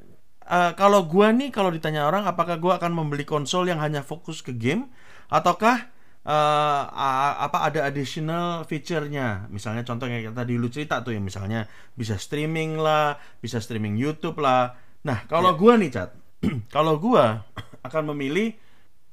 [0.49, 4.41] eh, kalau gua nih kalau ditanya orang apakah gua akan membeli konsol yang hanya fokus
[4.41, 4.89] ke game
[5.29, 5.93] ataukah
[6.25, 9.45] eh, a- apa ada additional feature-nya.
[9.53, 14.41] Misalnya contoh yang tadi lu cerita tuh ya misalnya bisa streaming lah, bisa streaming YouTube
[14.41, 14.73] lah.
[15.05, 16.09] Nah, kalau gua nih, Chat.
[16.75, 17.45] kalau gua
[17.85, 18.57] akan memilih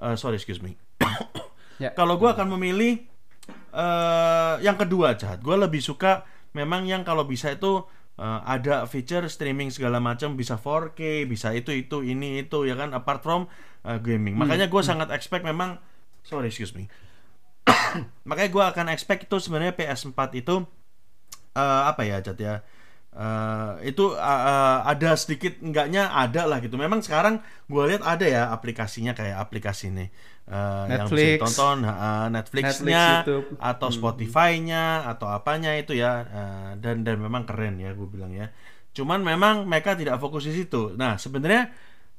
[0.03, 0.75] eh, sorry, excuse me.
[1.83, 3.05] ya Kalau gue akan memilih
[3.72, 5.40] eh yang kedua, Jahat.
[5.40, 7.85] Gue lebih suka memang yang kalau bisa itu
[8.18, 12.92] eh, ada feature streaming segala macam, bisa 4K, bisa itu itu ini itu ya kan.
[12.92, 13.46] Apart from
[13.87, 14.37] eh, gaming.
[14.37, 15.81] Makanya gue sangat expect memang,
[16.22, 16.88] sorry excuse me.
[18.28, 20.66] Makanya gue akan expect itu sebenarnya PS4 itu
[21.54, 22.62] eh, apa ya, Jat ya.
[23.12, 26.80] Eh, itu eh, eh, ada sedikit enggaknya ada lah gitu.
[26.80, 31.37] Memang sekarang gue lihat ada ya aplikasinya kayak aplikasi eh, yang bisa Netflix.
[31.37, 33.46] ditonton, eh, Netflix-nya Netflix, YouTube.
[33.61, 38.48] atau Spotify-nya atau apanya itu ya eh, dan dan memang keren ya gue bilang ya.
[38.96, 40.96] Cuman memang mereka tidak fokus di situ.
[40.96, 41.72] Nah sebenarnya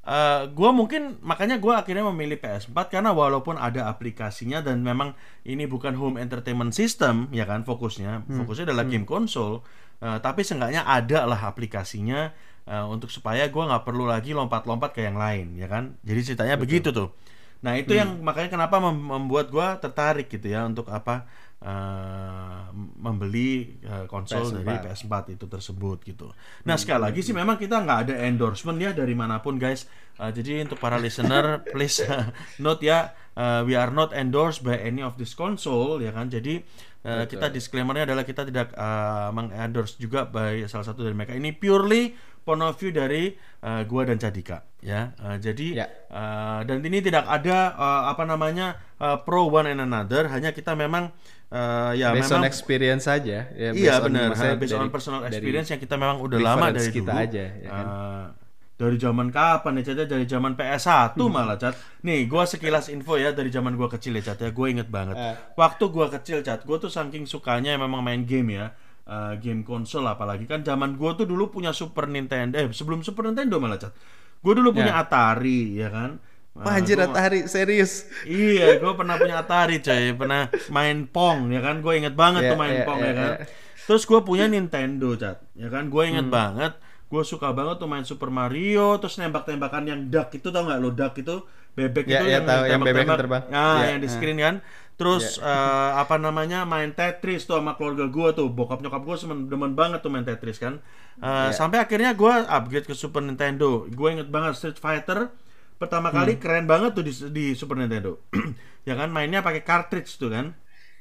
[0.04, 5.16] eh gue mungkin makanya gue akhirnya memilih PS4 karena walaupun ada aplikasinya dan memang
[5.48, 8.28] ini bukan home entertainment system ya kan fokusnya.
[8.44, 9.64] Fokusnya adalah game konsol.
[10.04, 12.36] Eh, tapi seenggaknya ada lah aplikasinya
[12.68, 15.96] eh, untuk supaya gue nggak perlu lagi lompat-lompat ke yang lain ya kan.
[16.04, 17.16] Jadi ceritanya begitu tuh.
[17.64, 21.24] Nah itu yang makanya kenapa mem- membuat gue tertarik gitu ya untuk apa
[21.64, 24.56] uh, membeli uh, konsol PS4.
[24.60, 26.28] dari PS4 itu tersebut gitu.
[26.68, 29.88] Nah sekali lagi sih memang kita nggak ada endorsement ya dari mana pun guys.
[30.20, 32.30] Uh, jadi untuk para listener please uh,
[32.62, 36.28] note ya uh, we are not endorsed by any of this console ya kan.
[36.28, 36.60] Jadi
[37.08, 41.34] uh, kita disclaimernya adalah kita tidak uh, mengendorse juga by salah satu dari mereka.
[41.34, 45.16] Ini purely point of view dari uh, gua dan Cadika ya.
[45.18, 45.88] Uh, jadi Ya.
[46.08, 50.28] uh, dan ini tidak ada uh, apa namanya uh, pro one and another.
[50.28, 51.10] Hanya kita memang
[51.50, 53.48] uh, ya based on memang experience saja.
[53.52, 56.38] Ya, iya on- benar maksudnya based on dari- personal dari experience yang kita memang udah
[56.38, 57.88] lama dari kita dulu aja, ya kan?
[57.88, 58.26] Eh,
[58.74, 60.06] dari zaman kapan ya Cat ya?
[60.10, 61.30] dari zaman PS1 Hmm.
[61.30, 64.68] malah Cat nih gua sekilas info ya dari zaman gua kecil ya Cat ya gue
[64.68, 65.36] inget banget Eh.
[65.56, 68.74] waktu gua kecil Cat gue tuh saking sukanya memang main game ya
[69.06, 73.28] eh, game konsol apalagi kan zaman gua tuh dulu punya Super Nintendo eh sebelum Super
[73.30, 73.94] Nintendo malah Cat
[74.40, 76.20] gue dulu punya Atari ya kan
[76.54, 78.06] Eh, Wah anjir gua- Atari serius.
[78.30, 82.50] Iya, gue pernah punya Atari coy, pernah main Pong ya kan, gue inget banget Iya,
[82.54, 83.32] tuh main iya, Pong iya, ya kan.
[83.42, 83.46] iya.
[83.90, 86.38] Terus gue punya Nintendo cat, ya kan, gue inget Hmm.
[86.38, 86.78] banget,
[87.10, 90.94] gue suka banget tuh main Super Mario, terus nembak-tembakan yang duck itu tau nggak lo
[90.94, 91.42] duck itu
[91.74, 93.44] bebek Iya, itu iya, yang tahu, yang bebek terbang.
[93.50, 94.14] Nah, Iya, yang di eh.
[94.14, 94.56] screen kan.
[94.94, 99.16] Terus eh, apa namanya main Tetris tuh sama keluarga gue tuh, bokap nyokap gue
[99.50, 100.78] demen banget tuh main Tetris kan.
[101.18, 101.50] Eh, Iya.
[101.50, 103.86] Sampai akhirnya gue upgrade ke Super Nintendo.
[103.90, 105.34] Gue inget banget Street Fighter
[105.78, 106.24] pertama Hmm.
[106.24, 108.22] kali keren banget tuh di, di Super Nintendo.
[108.88, 110.54] ya kan mainnya pakai cartridge tuh kan.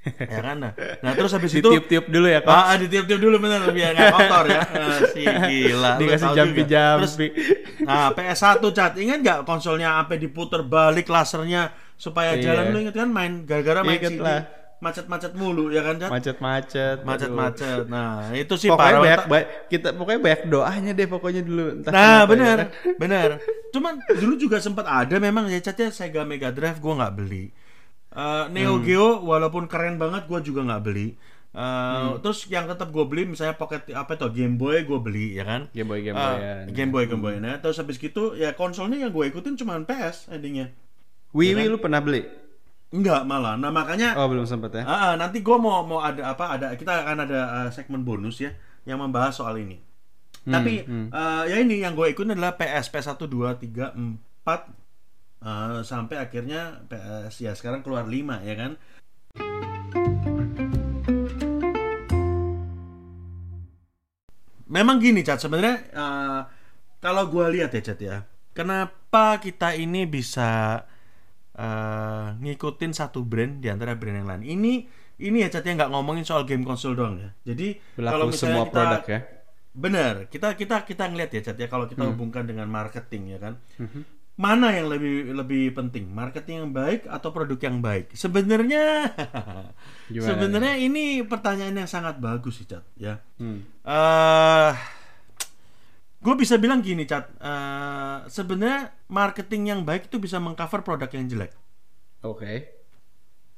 [0.02, 0.72] ya kan nah.
[0.98, 2.50] Nah, terus habis itu Ditiup-tiup dulu ya kok.
[2.50, 4.60] Ah, ditiup-tiup dulu bener biar nggak kotor ya.
[4.82, 5.92] Ah, si gila.
[5.94, 7.06] Dikasih jampi-jampi.
[7.06, 7.14] Terus,
[7.86, 11.70] Nah, PS1 cat, ingat nggak konsolnya sampai diputer balik lasernya
[12.02, 12.42] supaya Iya.
[12.44, 14.42] jalan lu inget kan main gara-gara main Inget CD lah.
[14.80, 16.10] macet-macet mulu ya kan cat?
[16.10, 16.96] Macet-macet.
[17.06, 17.86] Macet-macet.
[17.86, 19.00] Nah, itu sih Pokoknya parah.
[19.00, 21.64] banyak, banyak kita pokoknya banyak doanya deh pokoknya dulu.
[21.78, 22.66] Entah Nah, benar, ya.
[22.98, 23.28] benar.
[23.74, 27.54] Cuman dulu juga sempat ada memang ya catnya Sega Mega Drive gua nggak beli.
[28.10, 28.84] Eh, Neo Hmm.
[28.84, 31.14] Geo walaupun keren banget gua juga nggak beli.
[31.52, 32.18] Eh, Hmm.
[32.18, 35.70] Terus yang tetap gue beli misalnya Pocket apa itu Game Boy gue beli ya kan.
[35.70, 36.54] Game Boy Game Eh, Boy ya.
[36.66, 40.26] Game Boy Game Boy nah terus habis gitu ya konsolnya yang gue ikutin cuma PS
[40.28, 40.72] endingnya.
[41.32, 42.28] Wii Wii lu pernah beli?
[42.92, 43.56] Enggak malah.
[43.56, 44.84] Nah makanya Oh belum sempet ya.
[44.84, 48.36] Ah, ah, nanti gue mau mau ada apa ada kita akan ada uh, segmen bonus
[48.44, 48.52] ya
[48.84, 49.80] yang membahas soal ini.
[50.44, 54.44] Hmm, Tapi uh, ya ini yang gue ikutin adalah PS PS 1 2 3 4
[55.40, 58.76] uh, sampai akhirnya PS ya sekarang keluar 5 ya kan.
[64.68, 66.40] Memang gini Cat sebenarnya uh,
[67.00, 68.28] kalau gue lihat ya Cat ya.
[68.52, 70.84] Kenapa kita ini bisa
[71.54, 74.42] eh, ngikutin satu brand di antara brand yang lain.
[74.44, 74.72] Ini
[75.22, 77.30] ini ya Cat ya nggak ngomongin soal game konsol doang ya.
[77.44, 79.20] Jadi kalau Berlaku misalnya semua kita produk ya.
[79.72, 82.12] benar kita kita kita ngeliat ya Cat ya kalau kita Hmm.
[82.12, 83.54] hubungkan dengan marketing ya kan.
[83.78, 84.02] Mhm.
[84.32, 88.16] Mana yang lebih lebih penting, marketing yang baik atau produk yang baik?
[88.16, 89.12] Sebenarnya
[90.08, 93.20] sebenarnya ini pertanyaan yang sangat bagus sih Cat ya.
[93.36, 93.60] Hmm.
[93.82, 94.72] eh
[96.22, 97.34] gue bisa bilang gini, Cat.
[97.36, 101.52] Eh, sebenarnya marketing yang baik itu bisa mengcover produk yang jelek.
[102.22, 102.52] Oke.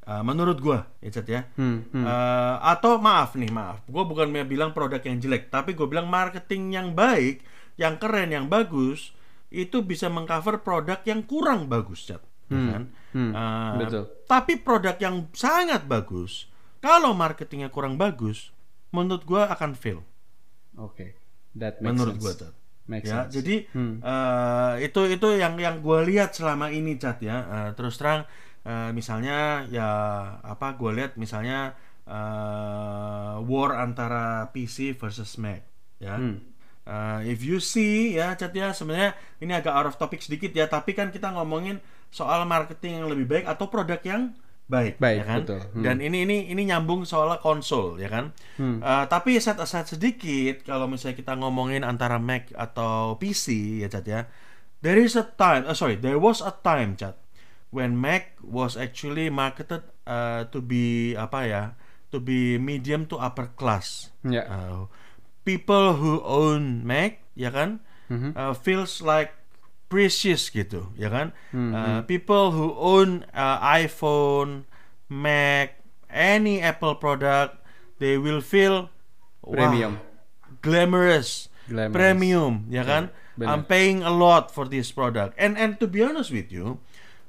[0.04, 1.42] Eh, menurut gue, ya Cat ya.
[1.54, 2.04] Hmm, hmm.
[2.04, 3.84] Eh, atau maaf nih, maaf.
[3.84, 7.44] Gue bukan bilang produk yang jelek, tapi gue bilang marketing yang baik,
[7.76, 9.12] yang keren, yang bagus,
[9.48, 12.24] itu bisa mengcover produk yang kurang bagus, Cat.
[12.48, 12.82] Ya Hmm, kan?
[13.16, 14.04] hmm, Eh, betul.
[14.28, 16.48] Tapi produk yang sangat bagus,
[16.80, 18.52] kalau marketingnya kurang bagus,
[18.92, 20.04] menurut gue akan fail.
[20.76, 21.16] Oke.
[21.54, 22.24] That makes menurut sense.
[22.24, 22.52] gue, Cat.
[22.84, 23.32] Makes ya sense.
[23.32, 23.94] jadi Hmm.
[24.02, 28.28] eh, itu itu yang yang gue lihat selama ini cat ya Eh, terus terang
[28.62, 29.88] eh, misalnya ya
[30.44, 31.72] apa gue lihat misalnya
[32.04, 35.64] eh, war antara PC versus Mac
[35.98, 36.38] ya Hmm.
[36.84, 40.68] Eh, if you see ya cat ya sebenarnya ini agak out of topic sedikit ya
[40.68, 41.80] tapi kan kita ngomongin
[42.12, 45.60] soal marketing yang lebih baik atau produk yang baik, ya Baik, kan betul.
[45.70, 45.82] Hmm.
[45.82, 48.78] dan ini ini ini nyambung soal konsol ya kan Hmm.
[48.78, 54.06] Uh, tapi set aside sedikit kalau misalnya kita ngomongin antara Mac atau PC ya Chat
[54.06, 54.24] ya.
[54.80, 57.16] There is a time, uh, sorry, there was a time Chat
[57.68, 61.62] when Mac was actually marketed uh, to be apa ya?
[62.08, 64.14] To be medium to upper class.
[64.22, 64.46] Ya.
[64.46, 64.86] Uh,
[65.42, 68.32] people who own Mac ya kan Mhm.
[68.32, 69.34] uh, feels like
[69.94, 74.66] precious gitu ya kan Hmm, Uh, people who own uh, iPhone
[75.06, 75.78] Mac
[76.10, 77.62] any Apple product
[78.02, 78.90] they will feel
[79.38, 80.02] Premium.
[80.58, 81.94] glamorous, Glamorous.
[81.94, 83.54] premium ya kan benar.
[83.54, 86.80] I'm paying a lot for this product and and to be honest with you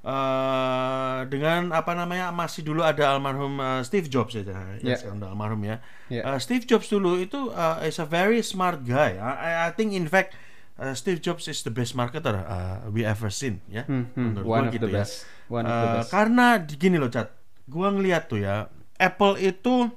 [0.01, 4.95] uh, dengan apa namanya masih dulu ada almarhum uh, Steve Jobs ya, ya Ya.
[4.95, 5.77] sekarang udah almarhum ya.
[6.07, 6.21] Ya.
[6.23, 9.17] Uh, Steve Jobs dulu itu uh, is a very smart guy.
[9.17, 10.37] I, I think in fact
[10.77, 13.83] uh, Steve Jobs is the best marketer uh, we ever seen ya.
[13.87, 14.39] Hmm, hmm.
[14.39, 14.97] Menurut One gua of gitu the ya.
[15.03, 15.13] best.
[15.47, 16.09] One of the Uh, best.
[16.11, 17.29] Karena gini loh Cat,
[17.67, 19.91] gua ngeliat tuh ya Apple itu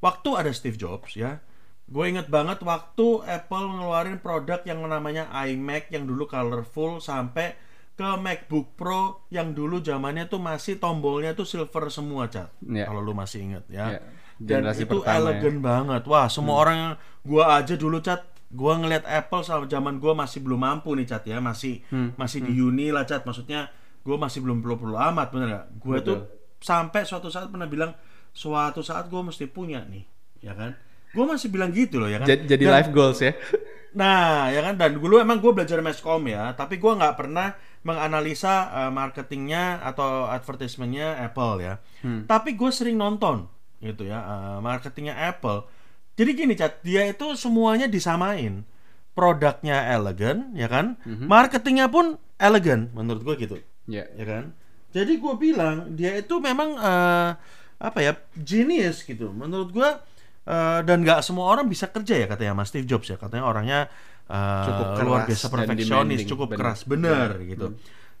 [0.00, 1.38] waktu ada Steve Jobs ya.
[1.92, 7.52] Gue inget banget waktu Apple ngeluarin produk yang namanya iMac yang dulu colorful sampai
[7.92, 12.48] ke MacBook Pro yang dulu zamannya tuh masih tombolnya tuh silver semua cat.
[12.64, 12.88] Ya.
[12.88, 14.00] Kalau lu masih inget ya.
[14.00, 14.00] Ya.
[14.40, 15.20] Dan itu pertama ya.
[15.20, 16.02] elegan banget.
[16.08, 16.96] Wah, semua orang
[17.28, 21.24] gua aja dulu cat gua ngelihat Apple sama zaman gua masih belum mampu nih cat
[21.24, 22.12] ya, masih Hmm.
[22.14, 23.24] masih di uni lah cat.
[23.24, 25.64] Maksudnya gua masih belum perlu-perlu amat bener gak?
[25.78, 26.18] Gua tuh
[26.58, 27.96] sampai suatu saat pernah bilang
[28.30, 30.04] suatu saat gua mesti punya nih,
[30.40, 30.76] ya kan?
[31.10, 32.26] Gua masih bilang gitu loh ya kan.
[32.26, 33.32] Jadi, jadi Dan- life goals ya.
[33.92, 37.52] Nah, ya kan dan dulu emang gue belajar meskom ya, tapi gua nggak pernah
[37.84, 41.74] menganalisa eh, marketingnya atau advertisementnya Apple ya.
[42.24, 43.46] Tapi gue sering nonton
[43.78, 45.68] gitu ya eh, marketingnya Apple.
[46.12, 48.64] Jadi gini cat, dia itu semuanya disamain.
[49.12, 50.96] Produknya elegan, ya kan?
[51.04, 54.08] Marketingnya pun elegan, menurut gue gitu, Ya.
[54.16, 54.56] ya kan?
[54.92, 57.30] Jadi gue bilang dia itu memang eh,
[57.76, 59.32] apa ya genius gitu.
[59.32, 59.88] Menurut gue
[60.44, 63.80] eh, dan nggak semua orang bisa kerja ya katanya Mas Steve Jobs ya katanya orangnya
[64.28, 66.58] eh, Cukup luar keras biasa dan perfeksionis, cukup bener.
[66.60, 67.48] keras, bener Bener.
[67.52, 67.66] gitu.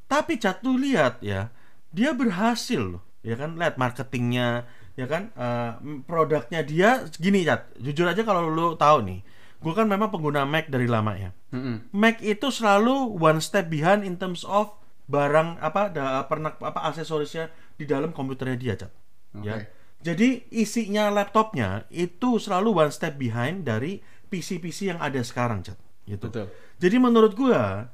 [0.08, 1.48] Tapi Cat tuh lihat ya,
[1.88, 3.56] dia berhasil loh, ya kan?
[3.56, 5.32] Lihat marketingnya, ya kan?
[5.32, 5.70] Eh,
[6.04, 9.20] produknya dia gini Cat, jujur aja kalau lu tahu nih,
[9.60, 11.30] gue kan memang pengguna Mac dari lama ya.
[11.52, 11.92] Mm-mm.
[11.92, 14.72] Mac itu selalu one step behind in terms of
[15.12, 18.92] barang apa da, pernak apa aksesorisnya di dalam komputernya dia cat
[19.44, 19.64] ya Oke.
[20.00, 23.98] jadi isinya laptopnya itu selalu one step behind dari
[24.32, 25.78] PC-PC yang ada sekarang cat
[26.08, 26.46] gitu Betul.
[26.78, 27.92] jadi menurut gua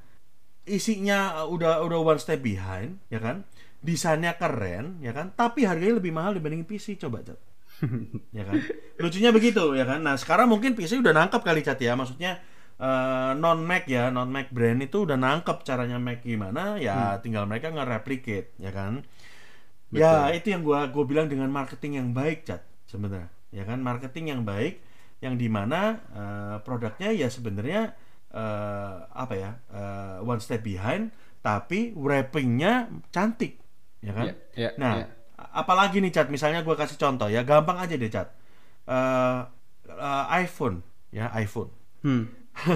[0.69, 3.49] isinya uh, udah udah one step behind ya kan
[3.85, 5.35] desainnya keren ya kan?
[5.35, 7.39] Tapi harganya lebih mahal dibanding PC coba cat
[8.37, 8.59] ya kan?
[8.99, 10.03] Lucunya begitu ya kan?
[10.03, 11.95] Nah sekarang mungkin PC udah nangkep kali cat ya.
[11.95, 12.43] Maksudnya
[13.39, 14.11] non Mac ya.
[14.11, 19.07] Non Mac brand itu udah nangkep caranya Mac gimana ya tinggal mereka nge-replicate ya kan?
[19.95, 23.31] Ya itu yang gua gua bilang dengan marketing yang baik cat sebenarnya.
[23.55, 23.79] Ya kan?
[23.81, 24.83] Marketing yang baik
[25.19, 27.95] yang di mana eh, produknya ya sebenarnya
[28.31, 31.11] eh, apa ya eh, one step behind
[31.43, 33.59] tapi wrappingnya cantik
[33.99, 34.93] ya kan Ya, ya, Nah,
[35.35, 38.29] a- apalagi nih Cat, misalnya gue kasih contoh ya, gampang aja deh Cat.
[38.87, 39.39] Eh,
[39.89, 41.71] eh, iPhone, ya iPhone.
[42.03, 42.31] Hmm.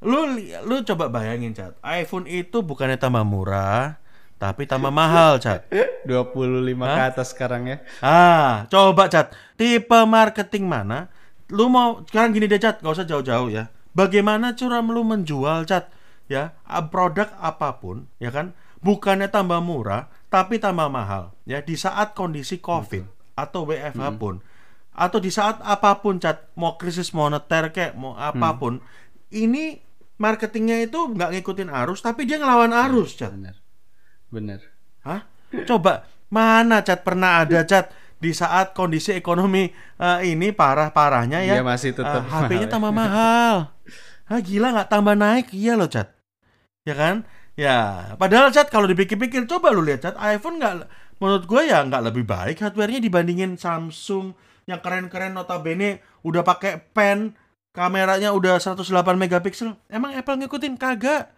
[0.00, 0.32] Lu
[0.64, 4.00] lu coba bayangin Cat, iPhone itu bukannya tambah murah,
[4.40, 5.68] tapi tambah mahal Cat.
[6.08, 7.76] 25 ke atas sekarang ya.
[8.00, 11.12] Ah, coba Cat, tipe marketing mana?
[11.52, 13.68] Lu mau sekarang gini deh Cat, gak usah jauh-jauh ya.
[13.92, 15.92] Bagaimana cara lu menjual Cat?
[16.30, 16.54] Ya,
[16.88, 18.54] produk apa pun, ya kan?
[18.80, 21.34] Bukannya tambah murah, tapi tambah mahal.
[21.44, 24.40] Ya, di saat kondisi COVID atau WFH pun,
[24.94, 28.78] atau di saat apa pun Cat, mau krisis moneter kayak mau apa pun,
[29.34, 29.82] ini
[30.16, 33.34] marketingnya itu nggak ngikutin arus, tapi dia ngelawan arus Cat.
[33.34, 33.58] Bener.
[34.30, 34.60] Bener.
[35.02, 35.26] Hah?
[35.66, 37.90] Coba mana cat pernah ada cat
[38.22, 39.66] di saat kondisi ekonomi
[39.98, 41.58] eh, ini parah-parahnya ya?
[41.58, 42.70] Dia masih tetap eh, HP-nya mahal ya.
[42.70, 43.54] tambah mahal.
[44.30, 46.14] Hah, gila nggak tambah naik iya loh cat.
[46.86, 47.26] Ya kan?
[47.60, 47.80] Ya,
[48.16, 50.88] padahal cat kalau dipikir-pikir coba lu lihat cat iPhone nggak
[51.20, 54.32] menurut gue ya nggak lebih baik hardware-nya dibandingin Samsung
[54.64, 57.36] yang keren-keren notabene udah pakai pen
[57.70, 58.80] kameranya udah 108
[59.14, 59.76] megapiksel.
[59.86, 61.28] Emang Apple ngikutin kagak?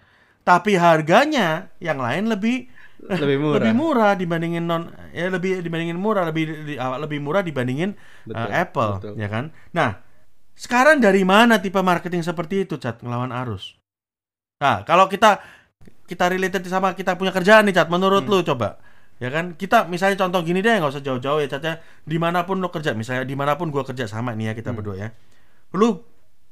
[0.43, 2.71] Tapi harganya yang lain lebih
[3.03, 3.57] Lebih murah.
[3.59, 8.47] lebih murah dibandingin non ya lebih dibandingin murah lebih di- ah, lebih murah dibandingin Betul,
[8.47, 9.15] uh, Apple betul.
[9.19, 9.99] ya kan nah
[10.55, 13.75] sekarang dari mana tipe marketing seperti itu cat ngelawan arus
[14.63, 15.43] nah kalau kita
[16.13, 18.31] kita related sama kita punya kerjaan nih cat menurut Hmm.
[18.31, 18.77] lu coba
[19.17, 22.43] ya kan kita misalnya contoh gini deh nggak usah jauh-jauh ya cat ya di mana
[22.43, 24.77] pun lu kerja misalnya di mana pun gua kerja sama nih ya kita Hmm.
[24.77, 25.09] berdua ya
[25.73, 26.05] lu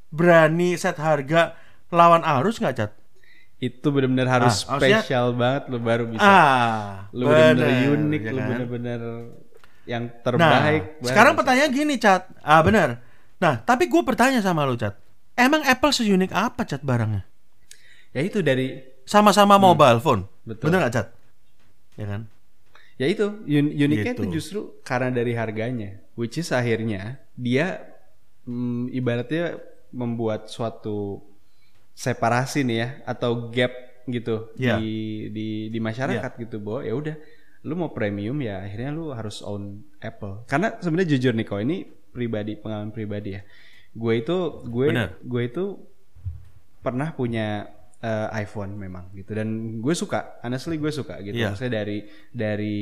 [0.09, 1.55] berani set harga
[1.91, 2.93] lawan arus nggak cat
[3.59, 6.25] Itu bener-bener harus Ah, spesial banget lu baru bisa.
[6.25, 8.49] ah lu bener-bener bener, unik, ya lu kan?
[8.49, 9.01] bener-bener
[9.85, 10.83] yang Nah, terbaik.
[10.97, 12.25] baru sekarang pertanyaan gini, Cat.
[12.41, 13.05] Ah, benar.
[13.37, 14.97] Nah, tapi gue bertanya sama lu, Cat.
[15.35, 17.29] Emang Apple seunik apa, Cat, barangnya?
[18.11, 20.23] ya itu dari Sama-sama mobile phone.
[20.23, 20.47] Hmm.
[20.47, 20.65] Betul.
[20.71, 21.07] Bener nggak, Cat?
[21.99, 22.23] Ya kan?
[22.95, 24.23] ya itu un- uniknya Gitu.
[24.23, 27.81] itu justru karena dari harganya, which is akhirnya dia
[28.45, 29.57] mm, ibaratnya
[29.89, 31.25] membuat suatu
[31.97, 33.73] separasi nih ya atau gap
[34.05, 34.77] gitu Iya.
[34.77, 34.93] di
[35.33, 37.17] di di masyarakat gitu bahwa ya udah
[37.63, 41.77] lu mau premium ya akhirnya lu harus own Apple karena sebenarnya jujur nih kok ini
[42.13, 43.43] pribadi pengalaman pribadi ya
[43.93, 45.17] gue itu gue Bener.
[45.21, 45.65] gue itu
[46.81, 47.65] pernah punya
[48.01, 49.33] eh, iPhone memang gitu.
[49.33, 51.37] Dan gue suka honestly gue suka gitu.
[51.37, 51.53] Iya.
[51.53, 51.99] maksudnya dari
[52.33, 52.79] dari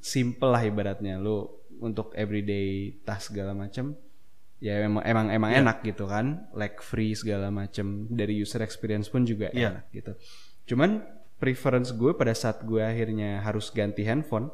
[0.00, 1.20] simple lah ibaratnya.
[1.20, 1.44] Lu
[1.78, 3.94] untuk everyday task segala macem
[4.58, 5.58] ya emang emang emang Iya.
[5.62, 6.50] enak gitu kan.
[6.52, 8.10] Lag free segala macem.
[8.10, 9.78] Dari user experience pun juga Iya.
[9.78, 10.12] enak gitu.
[10.74, 11.04] Cuman
[11.38, 14.50] preference gue pada saat gue akhirnya harus ganti handphone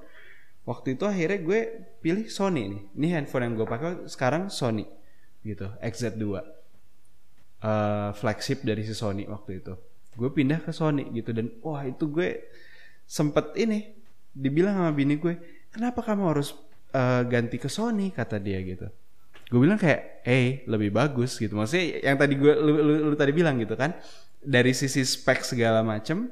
[0.69, 1.61] waktu itu akhirnya gue
[2.05, 2.83] pilih Sony nih.
[2.93, 4.85] Ini handphone yang gue pakai sekarang Sony
[5.41, 5.73] gitu.
[5.81, 6.25] XZ2
[7.65, 9.73] Eh, flagship dari si Sony waktu itu.
[10.21, 12.53] Gue pindah ke Sony gitu dan wah itu gue
[13.09, 13.89] sempet ini
[14.37, 16.53] dibilang sama bini gue kenapa kamu harus
[16.93, 18.13] eh, ganti ke Sony?
[18.13, 18.85] kata dia gitu.
[19.49, 21.57] Gue bilang kayak eh lebih bagus gitu.
[21.57, 23.97] Maksudnya yang tadi gue lu, lu, lu tadi bilang gitu kan
[24.45, 26.29] dari sisi spek segala macem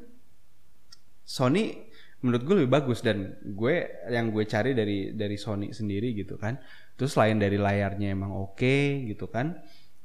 [1.25, 1.81] Sony
[2.21, 6.61] menurut gue lebih bagus dan gue yang gue cari dari dari Sony sendiri gitu kan.
[6.93, 9.57] Terus selain dari layarnya emang oke gitu kan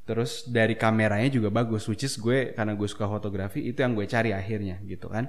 [0.07, 4.07] terus dari kameranya juga bagus which is gue karena gue suka fotografi itu yang gue
[4.07, 5.27] cari akhirnya gitu kan.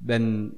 [0.00, 0.48] Dan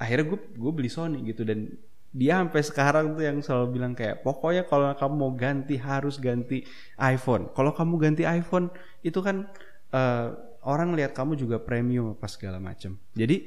[0.00, 1.68] akhirnya gue gue beli Sony gitu dan
[2.16, 6.64] dia sampai sekarang tuh yang selalu bilang kayak pokoknya kalau kamu mau ganti harus ganti
[6.96, 7.52] iPhone.
[7.52, 8.72] Kalau kamu ganti iPhone
[9.04, 9.44] itu kan
[9.92, 10.28] eh,
[10.64, 13.46] orang lihat kamu juga premium apa segala macam jadi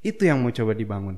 [0.00, 1.16] itu yang mau coba dibangun.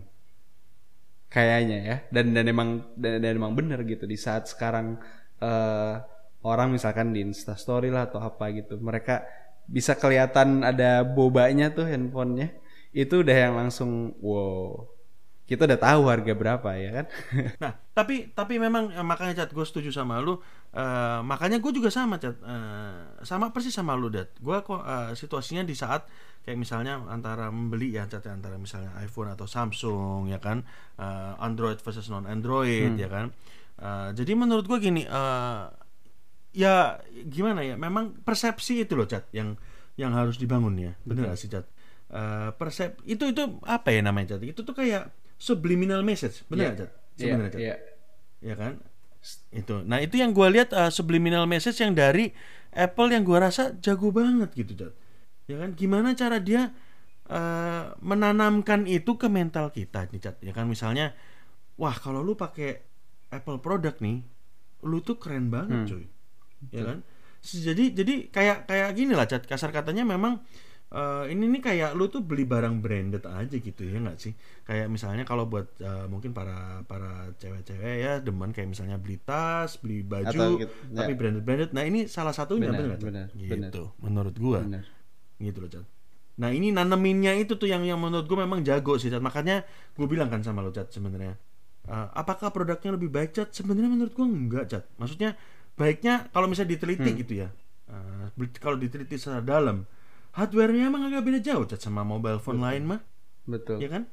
[1.30, 1.96] Kayaknya ya.
[2.10, 4.98] Dan dan emang dan, dan emang bener gitu di saat sekarang
[5.38, 5.94] eh,
[6.42, 9.22] orang misalkan di Instastory lah atau apa gitu mereka
[9.66, 12.50] bisa kelihatan ada bobanya tuh handphonenya
[12.92, 14.84] itu udah yang langsung wow
[15.42, 17.06] kita udah tahu harga berapa ya kan
[17.62, 20.38] Nah, tapi tapi memang eh, makanya Cat gue setuju sama lu.
[20.72, 24.32] Eh, makanya gue juga sama Cat, Eh, sama persis sama lu Dat.
[24.40, 26.08] Gue kok eh, situasinya di saat
[26.42, 30.64] kayak misalnya antara membeli ya Cat ya, antara misalnya iPhone atau Samsung ya kan,
[30.96, 33.26] Eh, Android versus non Android ya kan.
[33.76, 35.62] Eh, jadi menurut gue gini, eh,
[36.52, 39.56] ya gimana ya, memang persepsi itu loh Cat yang
[39.96, 41.64] yang harus dibangun ya, bener gak sih Cat?
[42.12, 44.44] Eh, persep itu itu apa ya namanya Cat?
[44.44, 46.70] Itu tuh kayak subliminal message, bener Iya.
[46.72, 46.90] gak Cat?
[46.92, 47.76] Iya, Sebenarnya Cat iya.
[48.42, 48.72] ya kan
[49.54, 52.34] itu nah itu yang gue lihat uh, subliminal message yang dari
[52.74, 54.92] Apple yang gue rasa jago banget gitu Jad.
[55.46, 56.74] ya kan gimana cara dia
[57.30, 60.36] uh, menanamkan itu ke mental kita nih Jad.
[60.42, 61.14] ya kan misalnya
[61.78, 62.82] wah kalau lu pakai
[63.30, 64.26] Apple produk nih
[64.82, 66.04] lu tuh keren banget cuy
[66.70, 66.98] ya kan
[67.42, 69.42] jadi jadi kayak kayak gini lah Jad.
[69.42, 70.38] kasar katanya memang
[70.94, 74.30] eh, ini nih kayak lu tuh beli barang branded aja gitu ya nggak sih
[74.62, 79.74] kayak misalnya kalau buat eh, mungkin para para cewek-cewek ya demen kayak misalnya beli tas
[79.82, 81.18] beli baju Atau gitu, tapi ya.
[81.18, 84.84] branded branded nah ini salah satunya Benar, bener benar, gitu menurut gua Bener.
[85.42, 85.86] gitu loh Chat.
[86.32, 89.20] Nah ini naneminnya itu tuh yang yang menurut gue memang jago sih Chat.
[89.20, 91.36] Makanya gue bilang kan sama lo Chat sebenarnya.
[91.84, 93.52] Eh, apakah produknya lebih baik Chat?
[93.52, 94.84] Sebenarnya menurut gue enggak Chat.
[94.96, 95.36] Maksudnya
[95.74, 97.18] baiknya kalau misalnya diteliti Hmm.
[97.18, 97.48] gitu ya.
[98.32, 99.84] Bel- kalau diteliti secara dalam,
[100.32, 103.00] hardware-nya emang agak beda jauh Chat sama mobile phone lain mah,
[103.44, 104.08] betul ya kan?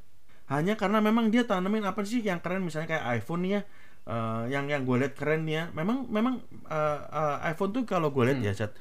[0.50, 3.62] Hanya karena memang dia tanamin apa sih yang keren misalnya kayak iPhone nih ya.
[4.10, 5.64] eh, yang yang gue lihat keren nih ya.
[5.72, 8.74] Memang memang eh, eh, iPhone tuh kalau gue lihat ya Chat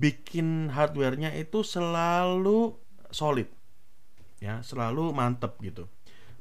[0.00, 2.72] bikin hardware-nya itu selalu
[3.12, 3.46] solid
[4.40, 5.84] ya selalu mantep gitu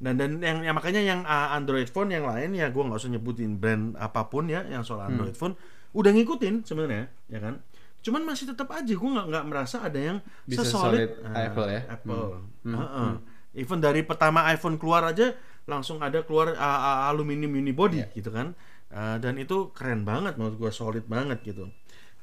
[0.02, 3.14] dan dan yang, yang makanya yang uh, Android phone yang lain ya gue nggak usah
[3.14, 5.54] nyebutin brand apa pun ya yang soal Android phone
[5.94, 7.62] udah ngikutin sebenarnya ya kan?
[8.02, 10.18] Cuman masih tetap aja gue nggak nggak merasa ada yang
[10.50, 11.06] Bisa sesolid.
[11.06, 11.82] solid uh, Apple ya?
[11.86, 12.26] Apple.
[12.66, 13.12] Heeh.
[13.52, 15.36] even dari pertama iPhone keluar aja
[15.68, 18.58] langsung ada keluar uh, uh, aluminium unibody gitu kan?
[18.90, 21.70] Uh, dan itu keren banget menurut gue solid banget gitu.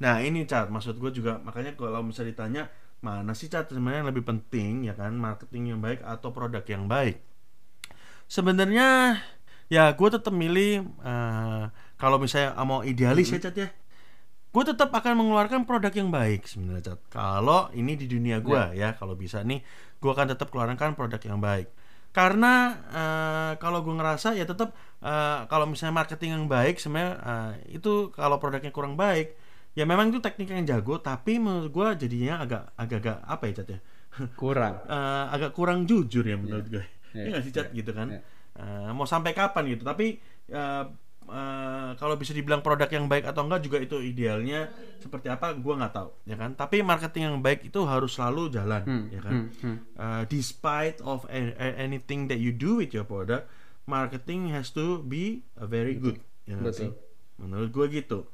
[0.03, 2.63] Nah ini cat maksud gue juga makanya kalau misalnya ditanya
[2.99, 5.15] mana sih cat sebenarnya yang lebih penting ya kan?
[5.15, 7.28] Marketing yang baik atau produk yang baik
[8.29, 9.17] sebenarnya
[9.67, 11.63] ya gue tetap milih eh,
[11.97, 13.69] kalau misalnya mau idealis ya cat ya.
[14.49, 16.99] Gue tetap akan mengeluarkan produk yang baik sebenarnya cat.
[17.09, 18.93] Kalau ini di dunia gue ya.
[18.95, 19.59] kalau bisa nih
[19.99, 21.67] gue akan tetap keluarkan produk yang baik.
[22.13, 27.77] Karena eh, kalau gue ngerasa ya tetap eh, kalau misalnya marketing yang baik sebenarnya eh,
[27.81, 29.33] itu kalau produknya kurang baik
[29.77, 33.69] ya memang itu teknik yang jago tapi menurut gue jadinya agak agak-agak apa ya cat
[33.73, 33.79] ya?
[34.37, 34.73] Kurang.
[34.89, 36.85] Eh, agak kurang jujur ya menurut gue.
[37.11, 38.07] Iya, Iya nggak sih Cat gitu kan?
[38.09, 38.21] iya.
[38.59, 39.83] Eh, mau sampai kapan gitu?
[39.83, 40.17] Tapi
[40.49, 40.83] eh,
[41.29, 44.67] eh, kalau bisa dibilang produk yang baik atau enggak juga itu idealnya
[44.99, 45.53] seperti apa?
[45.55, 46.53] Gue nggak tahu, ya kan?
[46.53, 49.33] Tapi marketing yang baik itu harus selalu jalan, Hmm, ya kan?
[49.33, 49.77] hmm, hmm.
[49.95, 53.47] Eh, despite of a- a- anything that you do with your product,
[53.85, 56.89] marketing has to be uh, very good, ya sih?
[56.89, 56.91] Betul.
[57.39, 58.27] Menurut gue gitu.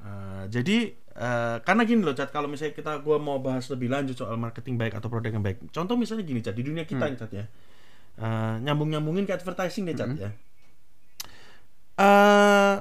[0.00, 2.30] Eh, jadi eh, karena gini loh, Cat.
[2.30, 5.60] Kalau misalnya kita gua mau bahas lebih lanjut soal marketing baik atau produk yang baik.
[5.68, 6.56] Contoh misalnya gini, Cat.
[6.56, 7.44] Di dunia kita, Cat ya.
[8.20, 10.30] Eh, nyambung-nyambungin ke advertising deh, Cat ya.
[11.96, 12.76] Eh,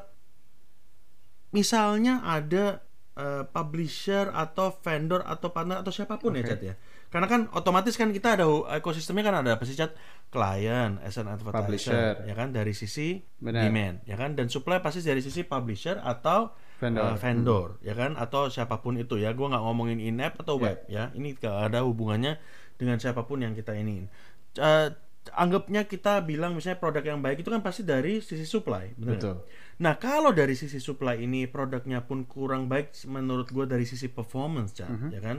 [1.51, 2.83] misalnya ada
[3.15, 6.49] eh, publisher atau vendor atau partner atau siapa pun ya, Oke.
[6.49, 6.75] Cat ya.
[7.09, 9.95] Karena kan otomatis kan kita ada ekosistemnya kan ada apa sih, Cat?
[10.29, 12.21] Klien, as an advertiser, Publisher.
[12.23, 13.65] ya kan dari sisi Benar.
[13.65, 14.37] demand, ya kan?
[14.37, 17.03] Dan supply pasti dari sisi publisher atau Vendor.
[17.03, 20.55] uh, vendor ya kan atau siapa pun itu ya gue nggak ngomongin in app atau
[20.55, 20.63] Ya.
[20.63, 22.39] web ya ini gak ada hubungannya
[22.79, 24.07] dengan siapa pun yang kita iniin
[24.55, 24.87] Uh,
[25.31, 29.21] anggapnya kita bilang misalnya produk yang baik itu kan pasti dari sisi supply, benar nggak?
[29.21, 29.35] Betul.
[29.79, 34.73] Nah kalau dari sisi supply ini produknya pun kurang baik menurut gue dari sisi performance,
[34.73, 35.09] Cak, Mhm.
[35.09, 35.37] ya kan?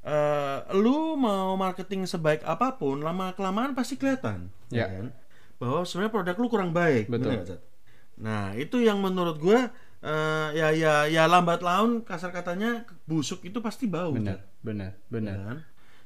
[0.00, 4.86] Eh, lu mau marketing sebaik apa pun, lama kelamaan pasti kelihatan, ya, Ya.
[4.88, 5.06] kan?
[5.56, 7.34] Bahwa sebenarnya produk lu kurang baik, Betul.
[7.34, 7.60] benar Cak?
[8.16, 9.60] Nah itu yang menurut gue
[9.96, 14.62] eh, ya ya ya lambat laun kasar katanya busuk itu pasti bau, Benar, Cak.
[14.62, 15.36] benar, Ya benar.
[15.42, 15.58] kan?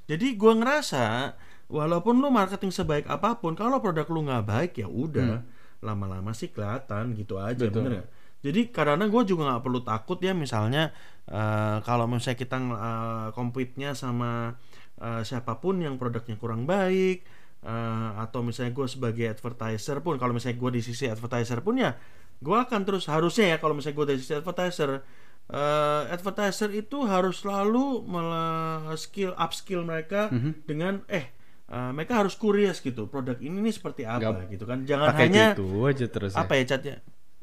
[0.09, 1.35] Jadi gua ngerasa
[1.71, 5.41] walaupun lu marketing sebaik apa pun, kalau produk lu nggak baik ya udah
[5.81, 7.71] lama-lama sih kelihatan gitu aja, Hmm.
[7.71, 7.81] Betul.
[7.81, 8.09] bener nggak?
[8.41, 10.91] Jadi karena gue juga nggak perlu takut ya misalnya
[11.25, 14.57] eh, kalau misalnya kita uh, compete-nya sama
[14.97, 17.23] eh, siapa pun yang produknya kurang baik
[17.63, 21.93] eh, atau misalnya gue sebagai advertiser pun kalau misalnya gue di sisi advertiser pun ya
[22.41, 25.05] gue akan terus harusnya ya kalau misalnya gue dari sisi advertiser
[25.53, 28.09] eh, advertiser itu harus selalu
[28.97, 30.65] skill upskill mereka Mhm.
[30.65, 31.29] dengan eh
[31.71, 34.83] eh, mereka harus curious gitu produk ini nih seperti apa gitu kan.
[34.85, 36.43] Jangan Pakai hanya itu aja terus ya.
[36.43, 36.97] apa ya catnya?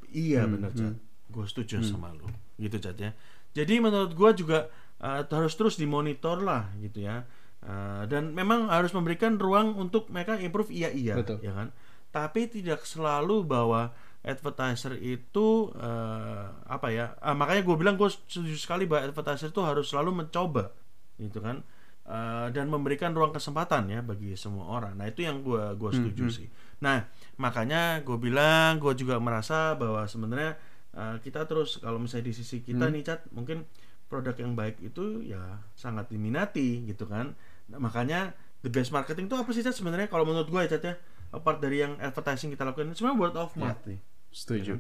[0.08, 0.94] Iya Hmm, benar cat.
[1.28, 2.28] gue setuju sama lu.
[2.60, 3.12] Gitu cat ya.
[3.56, 4.68] Jadi menurut gue juga
[5.02, 7.24] uh, harus terus dimonitor lah gitu ya.
[7.58, 11.42] Uh, dan memang harus memberikan ruang untuk mereka improve iya iya Betul.
[11.42, 11.74] ya kan.
[12.14, 13.92] Tapi tidak selalu bahwa
[14.28, 19.62] advertiser itu uh, apa ya ah, makanya gue bilang gue setuju sekali bahwa advertiser itu
[19.64, 20.76] harus selalu mencoba
[21.16, 21.64] gitu kan
[22.08, 24.96] Uh, dan memberikan ruang kesempatan ya bagi semua orang.
[24.96, 26.48] Nah itu yang gue gua setuju sih.
[26.80, 27.04] Nah
[27.36, 30.56] makanya gue bilang gue juga merasa bahwa sebenarnya
[30.96, 33.68] uh, kita terus kalau misalnya di sisi kita nih cat mungkin
[34.08, 37.36] produk yang baik itu ya sangat diminati gitu kan.
[37.68, 38.32] Nah, makanya
[38.64, 40.96] the best marketing itu apa sih cat sebenarnya kalau menurut gue ya cat ya
[41.36, 44.00] apart dari yang advertising kita lakukan sebenarnya word of mouth nih.
[44.32, 44.80] Setuju.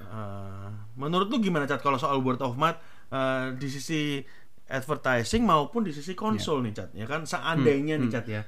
[0.00, 2.80] Uh, menurut lu gimana cat kalau soal word of mouth
[3.12, 4.24] uh, di sisi
[4.66, 7.24] advertising maupun di sisi konsol nih cat ya kan?
[7.24, 8.42] Seandainya nih cat ya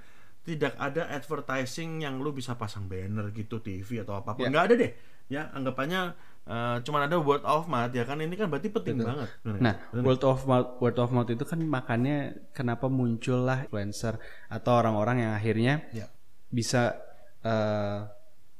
[0.46, 4.48] tidak ada advertising yang lu bisa pasang banner gitu TV atau apa pun Ya.
[4.48, 4.92] nggak ada deh
[5.26, 5.42] ya.
[5.50, 6.14] Anggapannya
[6.46, 8.22] uh, cuman ada word of mouth ya kan?
[8.22, 9.74] Ini kan berarti penting banget Bener Nah?
[9.90, 15.26] Bener word of mouth, word of mouth itu kan makanya kenapa muncullah influencer atau orang-orang
[15.26, 16.06] yang akhirnya ya
[16.46, 16.94] bisa
[17.42, 18.06] eh,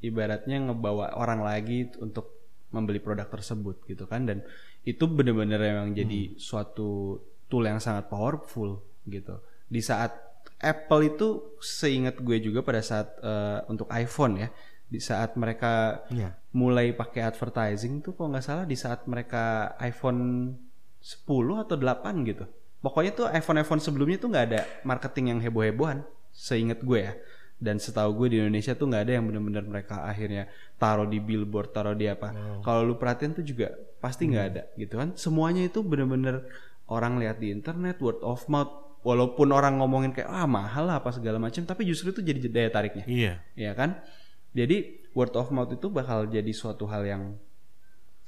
[0.03, 2.35] ibaratnya ngebawa orang lagi untuk
[2.75, 4.27] membeli produk tersebut gitu kan?
[4.27, 4.43] Dan
[4.83, 10.15] itu bener-bener emang jadi suatu tool yang sangat powerful gitu di saat
[10.57, 11.29] Apple itu
[11.59, 14.49] seingat gue juga pada saat eh, untuk iPhone ya
[14.87, 16.31] di saat mereka Iya.
[16.55, 20.55] mulai pakai advertising tuh kalau nggak salah di saat mereka iPhone
[21.03, 21.27] 10
[21.63, 22.47] atau 8 gitu.
[22.79, 27.13] Pokoknya tuh iPhone-iPhone sebelumnya tuh nggak ada marketing yang heboh-hebohan, seingat gue ya.
[27.57, 31.73] Dan setahu gue di Indonesia tuh nggak ada yang benar-benar mereka akhirnya taruh di billboard,
[31.73, 32.31] taruh di apa.
[32.63, 35.19] Kalau lu perhatiin tuh juga pasti nggak ada gitu kan.
[35.19, 36.47] Semuanya itu benar-benar
[36.87, 38.71] orang lihat di internet, word of mouth.
[39.07, 42.71] Walaupun orang ngomongin kayak ah mahal lah apa segala macam, tapi justru itu jadi daya
[42.75, 43.07] tariknya.
[43.07, 43.35] Iya.
[43.55, 44.03] Ya kan?
[44.51, 47.23] Jadi word of mouth itu bakal jadi suatu hal yang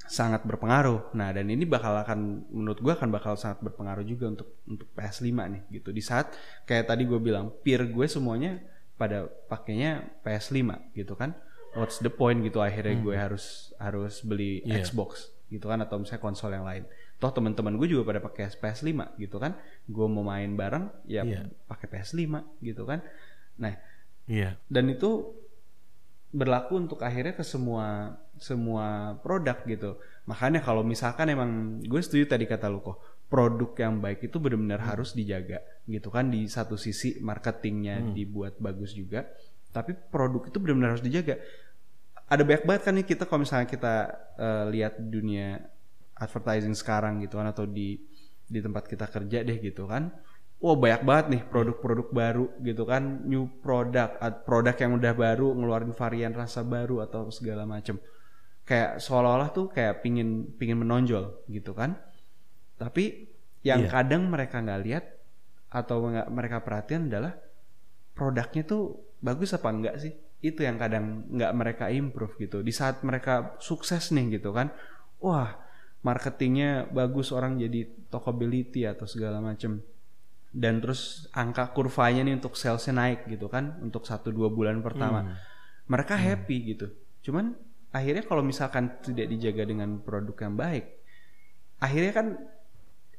[0.09, 1.13] sangat berpengaruh.
[1.13, 5.29] Nah dan ini bakal akan menurut gua akan bakal sangat berpengaruh juga untuk untuk PS5
[5.29, 5.93] nih gitu.
[5.93, 6.33] Di saat
[6.65, 8.57] kayak tadi gue bilang peer gue semuanya
[8.97, 11.37] pada pakainya PS5 gitu kan?
[11.77, 14.81] What's the point gitu akhirnya gue harus harus beli Iya.
[14.81, 15.77] Xbox gitu kan?
[15.85, 16.89] Atau misalnya konsol yang lain
[17.19, 19.59] toh teman-teman gue juga pada pakai PS5 gitu kan.
[19.91, 21.51] Gue mau main bareng ya Iya.
[21.67, 23.03] pakai PS5 gitu kan.
[23.59, 23.75] Nah
[24.25, 24.55] iya.
[24.71, 25.35] dan itu
[26.31, 29.99] berlaku untuk akhirnya ke semua semua produk gitu.
[30.31, 32.97] Makanya kalau misalkan emang gue setuju tadi kata lu kok
[33.29, 35.59] produk yang baik itu benar-benar harus dijaga
[35.91, 36.31] gitu kan.
[36.31, 39.27] Di satu sisi marketingnya dibuat bagus juga
[39.69, 41.35] tapi produk itu benar-benar harus dijaga.
[42.29, 43.93] Ada banyak banget kan nih kita kalau misalnya kita
[44.37, 45.65] eh, lihat dunia
[46.19, 47.97] advertising sekarang gitu kan atau di
[48.49, 50.11] di tempat kita kerja deh gitu kan
[50.59, 55.95] wah banyak banget nih produk-produk baru gitu kan new product produk yang udah baru ngeluarin
[55.95, 57.95] varian rasa baru atau segala macem.
[58.67, 61.95] Kayak seolah-olah tuh kayak pingin pingin menonjol gitu kan.
[62.75, 63.31] Tapi
[63.63, 63.91] yang Iya.
[63.91, 65.05] kadang mereka nggak lihat
[65.71, 67.33] atau nggak mereka perhatian adalah
[68.13, 70.13] produknya tuh bagus apa enggak sih?
[70.43, 72.59] Itu yang kadang nggak mereka improve gitu.
[72.59, 74.75] Di saat mereka sukses nih gitu kan
[75.23, 75.55] wah
[76.01, 79.83] marketingnya bagus orang jadi tokobility atau segala macem.
[80.49, 85.37] Dan terus angka kurvanya nih untuk salesnya naik gitu kan untuk satu dua bulan pertama.
[85.85, 86.87] Mereka happy gitu.
[87.21, 87.53] Cuman
[87.93, 90.99] akhirnya kalau misalkan tidak dijaga dengan produk yang baik
[91.79, 92.27] akhirnya kan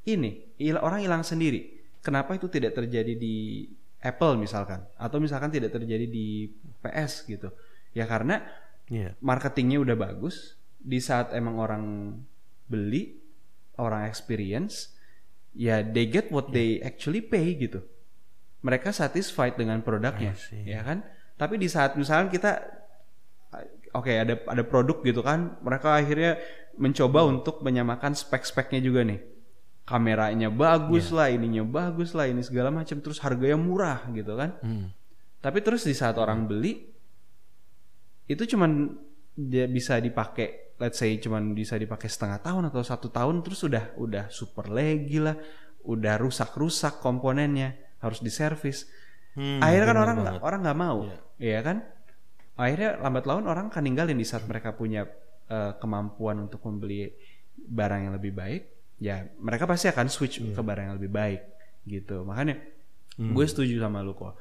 [0.05, 0.45] ini
[0.81, 1.81] orang hilang sendiri.
[2.01, 3.69] Kenapa itu tidak terjadi di
[4.01, 4.81] Apple misalkan?
[4.97, 6.49] Atau misalkan tidak terjadi di
[6.81, 7.53] PS gitu?
[7.93, 8.41] Ya karena
[8.89, 9.13] iya.
[9.21, 11.85] marketingnya udah bagus di saat emang orang
[12.71, 13.19] beli
[13.83, 14.95] orang experience
[15.53, 17.83] ya they get what they actually pay gitu
[18.63, 21.03] mereka satisfied dengan produknya ya kan
[21.41, 22.53] Tapi di saat misalnya kita
[23.97, 26.37] oke ada ada produk gitu kan, mereka akhirnya
[26.77, 29.25] mencoba untuk menyamakan spek-speknya juga nih.
[29.89, 34.61] Kameranya bagus lah, ininya bagus lah, ini segala macam terus harganya murah gitu kan.
[34.61, 34.93] Hmm.
[35.41, 36.93] Tapi terus di saat orang beli
[38.29, 38.93] itu cuman
[39.33, 43.95] dia bisa dipakai let's say cuman bisa dipakai setengah tahun atau satu tahun terus udah
[43.97, 45.37] udah super lagi lah
[45.83, 48.89] udah rusak-rusak komponennya harus diservis
[49.31, 50.43] Hmm, akhirnya kan orang banget.
[50.43, 51.17] orang nggak mau Iya.
[51.39, 51.77] Iya kan
[52.57, 55.07] akhirnya lambat laun orang akan ninggalin di saat mereka punya
[55.47, 57.15] eh, kemampuan untuk membeli
[57.55, 58.63] barang yang lebih baik
[58.99, 60.51] ya mereka pasti akan switch Iya.
[60.51, 61.41] ke barang yang lebih baik
[61.85, 62.59] gitu makanya
[63.15, 63.31] Hmm.
[63.31, 64.35] gue setuju sama lu kok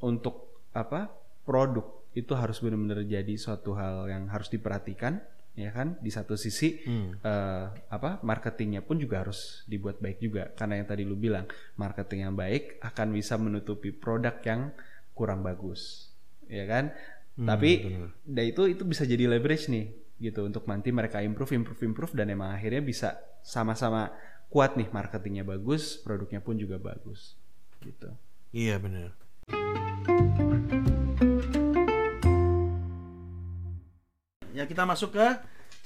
[0.00, 1.06] untuk apa
[1.42, 5.20] produk itu harus benar-benar jadi suatu hal yang harus diperhatikan
[5.56, 7.16] ya kan di satu sisi Hmm.
[7.18, 12.20] eh, apa marketingnya pun juga harus dibuat baik juga karena yang tadi lu bilang marketing
[12.22, 14.70] yang baik akan bisa menutupi produk yang
[15.12, 16.12] kurang bagus
[16.46, 16.92] ya kan
[17.34, 18.08] Hmm, tapi bener.
[18.24, 22.28] da itu itu bisa jadi leverage nih gitu untuk nanti mereka improve improve improve dan
[22.28, 23.08] emang akhirnya bisa
[23.42, 24.08] sama-sama
[24.48, 27.36] kuat nih marketingnya bagus produknya pun juga bagus
[27.80, 28.08] gitu
[28.52, 29.12] Iya benar.
[34.56, 35.26] Ya kita masuk ke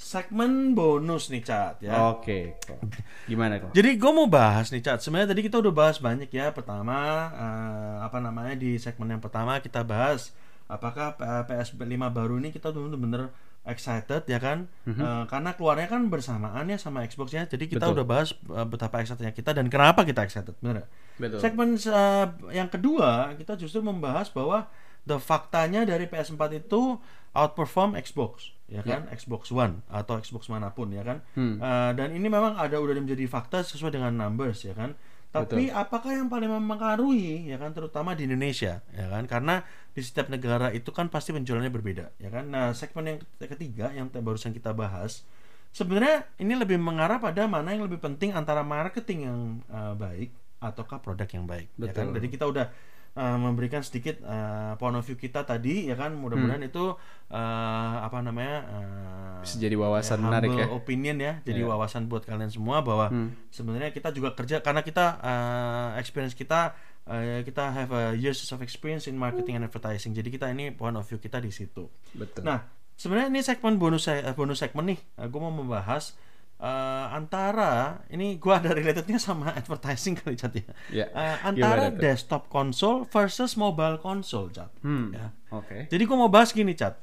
[0.00, 1.92] segmen bonus nih Cat ya.
[2.16, 2.80] oke kok
[3.28, 5.04] gimana kok Jadi gue mau bahas nih Cat.
[5.04, 6.54] Sebenarnya tadi kita udah bahas banyak ya.
[6.56, 10.32] Pertama eh, apa namanya di segmen yang pertama kita bahas
[10.70, 11.82] apakah eh, PS5
[12.14, 13.28] baru ini kita tuh bener-bener
[13.68, 14.64] excited ya kan?
[14.88, 17.44] Eh, karena keluarnya kan bersamaan ya sama Xbox ya.
[17.44, 18.00] Jadi kita Betul.
[18.00, 20.80] udah bahas eh, betapa excitednya kita dan kenapa kita excited, bener.
[20.80, 20.88] nggak?
[21.20, 24.64] betul Segmen eh, yang kedua kita justru membahas bahwa
[25.04, 26.96] the faktanya dari PS4 itu
[27.36, 29.10] outperform Xbox, ya kan?
[29.10, 31.20] Xbox One atau Xbox mana pun, ya kan?
[31.34, 31.58] Hmm.
[31.58, 34.94] Eh, dan ini memang ada udah menjadi fakta sesuai dengan numbers, ya kan?
[35.30, 37.70] Tapi apakah yang paling mempengaruhi, ya kan?
[37.70, 39.26] Terutama di Indonesia, ya kan?
[39.30, 39.62] Karena
[39.94, 42.50] di setiap negara itu kan pasti penjualannya berbeda, ya kan?
[42.50, 45.22] Nah, segmen yang ketiga yang barusan kita bahas
[45.70, 49.38] Sebenarnya ini lebih mengarah pada mana yang lebih penting antara marketing yang
[49.70, 51.70] uh, baik ataukah produk yang baik.
[51.78, 52.10] Ya kan?
[52.10, 52.14] Betul.
[52.18, 52.66] Jadi kita udah
[53.12, 56.12] uh, memberikan sedikit uh, point of view kita tadi, ya kan.
[56.12, 56.94] Mudah-mudahan itu
[57.30, 60.66] uh, apa namanya uh, Bisa jadi wawasan ya, menarik ya.
[60.68, 61.32] opinion ya.
[61.42, 61.70] Jadi Iya.
[61.70, 63.32] wawasan buat kalian semua bahwa Hmm.
[63.48, 68.60] sebenarnya kita juga kerja karena kita uh, experience kita uh, kita have a years of
[68.60, 70.12] experience in marketing and advertising.
[70.12, 71.88] Jadi kita ini point of view kita di situ.
[72.12, 72.62] betul Nah,
[72.94, 75.00] sebenarnya ini segmen bonus eh, bonus segmen nih.
[75.18, 76.12] gue mau membahas
[76.60, 80.68] eh, antara ini gue ada relatednya sama advertising kali cat ya.
[80.92, 84.68] Ya, Eh, antara desktop console versus mobile console cat.
[84.80, 85.32] hmm Ya.
[85.50, 87.00] oke Jadi gue mau bahas gini cat.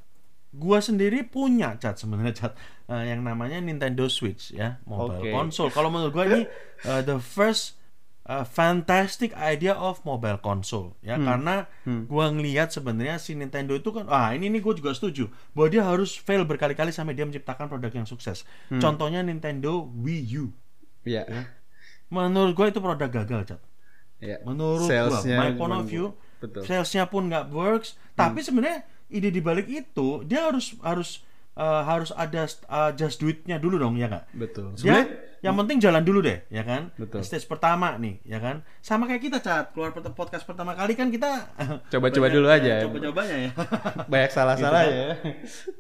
[0.58, 2.54] Gua sendiri punya cat sebenarnya cat
[2.88, 5.70] eh, yang namanya Nintendo Switch ya mobile console.
[5.70, 6.42] Kalau menurut gue ini
[6.86, 7.76] eh, the first
[8.28, 11.66] uh, fantastic idea of mobile console ya karena
[12.12, 15.84] gua ngelihat sebenarnya si Nintendo itu kan ah ini nih gue juga setuju bahwa dia
[15.88, 18.44] harus fail berkali-kali sampai dia menciptakan produk yang sukses.
[18.70, 20.52] Contohnya Nintendo Wii U.
[21.08, 21.24] ya
[22.12, 23.62] Menurut gue itu produk gagal cat.
[24.20, 26.06] ya Menurut Salesnya gua, my point of view,
[26.44, 27.96] betul salesnya pun nggak works.
[28.16, 31.24] Tapi sebenarnya ide di balik itu dia harus harus
[31.56, 34.26] uh, harus ada uh, just do it-nya dulu dong ya nggak?
[34.36, 35.08] betul Ya, sebenarnya
[35.46, 36.90] yang penting jalan dulu deh, ya kan?
[36.98, 37.22] Betul.
[37.22, 38.66] Stage pertama nih, ya kan?
[38.82, 41.54] Sama kayak kita cat keluar podcast pertama kali kan kita
[41.94, 42.82] Coba-coba dulu aja.
[42.84, 43.52] Coba-cobanya ya.
[44.12, 45.08] banyak salah-salah Gitu ya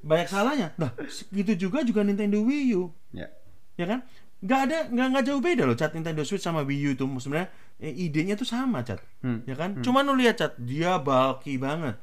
[0.05, 0.67] banyak salahnya.
[0.77, 0.91] Nah,
[1.29, 3.27] gitu juga juga Nintendo Wii U, ya
[3.75, 3.99] ya kan?
[4.37, 7.49] Nggak ada nggak nggak jauh beda loh cat Nintendo Switch sama Wii U itu sebenarnya
[7.81, 9.41] eh, idenya tuh sama cat, Hmm.
[9.45, 9.81] ya kan?
[9.81, 11.97] Cuman lu lihat cat dia bulky banget,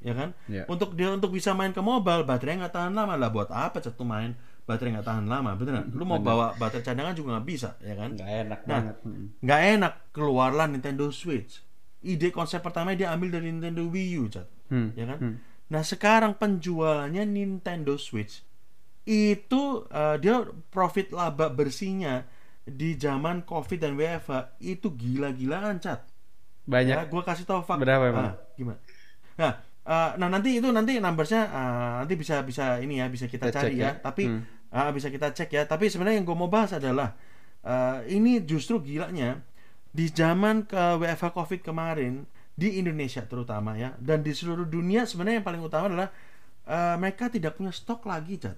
[0.00, 0.36] ya kan?
[0.48, 0.68] Ya.
[0.68, 3.96] Untuk dia untuk bisa main ke mobile baterainya nggak tahan lama lah buat apa cat
[3.96, 4.36] tuh main
[4.72, 5.86] baterai nggak tahan lama bener nggak?
[5.92, 8.16] Lu mau bawa baterai cadangan juga nggak bisa, ya kan?
[8.16, 8.96] nggak enak Nah, banget
[9.38, 11.60] nggak enak keluarlah Nintendo Switch.
[12.00, 14.90] Ide konsep pertama dia ambil dari Nintendo Wii U, cat, Hmm.
[14.96, 15.18] ya kan?
[15.20, 15.34] Hmm.
[15.68, 18.42] Nah sekarang penjualannya Nintendo Switch
[19.02, 22.26] itu eh, dia profit laba bersihnya
[22.62, 26.06] di zaman COVID dan WFH itu gila-gilaan cat.
[26.62, 27.82] banyak Ya, gue kasih tahu fakta.
[27.82, 28.24] Berapa emang?
[28.30, 28.78] Ah, gimana?
[29.34, 29.52] Nah,
[29.82, 33.74] eh, nah nanti itu nanti numbersnya eh, nanti bisa bisa ini ya bisa kita, cari
[33.74, 33.90] ya.
[33.90, 33.92] ya.
[33.98, 34.42] Tapi Hmm.
[34.72, 35.62] Ah, bisa kita cek ya.
[35.68, 37.12] Tapi sebenarnya yang gue mau bahas adalah
[37.62, 39.38] eh, ini justru gilanya
[39.92, 45.40] di zaman ke WFH COVID kemarin di Indonesia terutama ya dan di seluruh dunia sebenarnya
[45.40, 46.08] yang paling utama adalah
[46.66, 48.56] eh, mereka tidak punya stok lagi cat.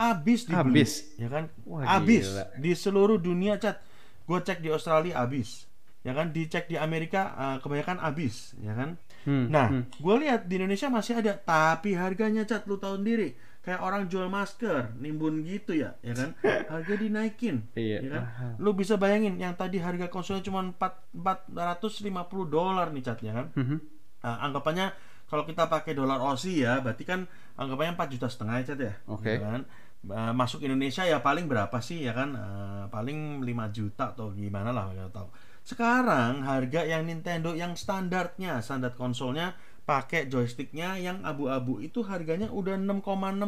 [0.00, 0.92] Abis dibeli, Habis?
[1.20, 1.44] ya kan?
[1.68, 2.44] Wah, abis gila.
[2.56, 3.82] di seluruh dunia cat.
[4.24, 5.66] Gue cek di Australia abis,
[6.06, 6.30] ya kan?
[6.30, 8.94] Dicek di Amerika eh, kebanyakan abis, ya kan?
[9.26, 10.00] Hmm, Nah, hmm.
[10.00, 14.26] gue lihat di Indonesia masih ada, tapi harganya cat lu tahu sendiri, kayak orang jual
[14.26, 16.32] masker, nimbun gitu ya, ya kan?
[16.42, 18.22] Harga dinaikin, Iya, ya kan?
[18.24, 18.52] mahal.
[18.56, 23.46] Lu bisa bayangin yang tadi harga konsolnya cuma 4 450 dolar nih cat, ya kan?
[23.52, 23.76] Mhm.
[24.20, 24.92] Nah, anggapannya
[25.30, 27.22] kalau kita pakai dolar Aussie ya berarti kan
[27.54, 29.38] anggapannya 4 juta setengah ya Cat ya Oke.
[29.38, 29.62] Gitu kan
[30.00, 34.72] Eh, masuk Indonesia ya paling berapa sih ya kan Eh, paling 5 juta atau gimana
[34.72, 35.28] lah nggak tahu
[35.60, 39.52] sekarang harga yang Nintendo yang standarnya standar konsolnya
[39.90, 43.02] pakai joysticknya yang abu-abu itu harganya udah 6,6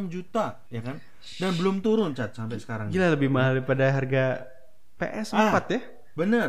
[0.09, 0.99] juta ya kan
[1.39, 4.25] dan belum turun cat sampai sekarang Gila lebih mahal daripada harga
[4.97, 5.63] PS4 Ah.
[5.69, 5.81] ya.
[6.13, 6.49] Bener.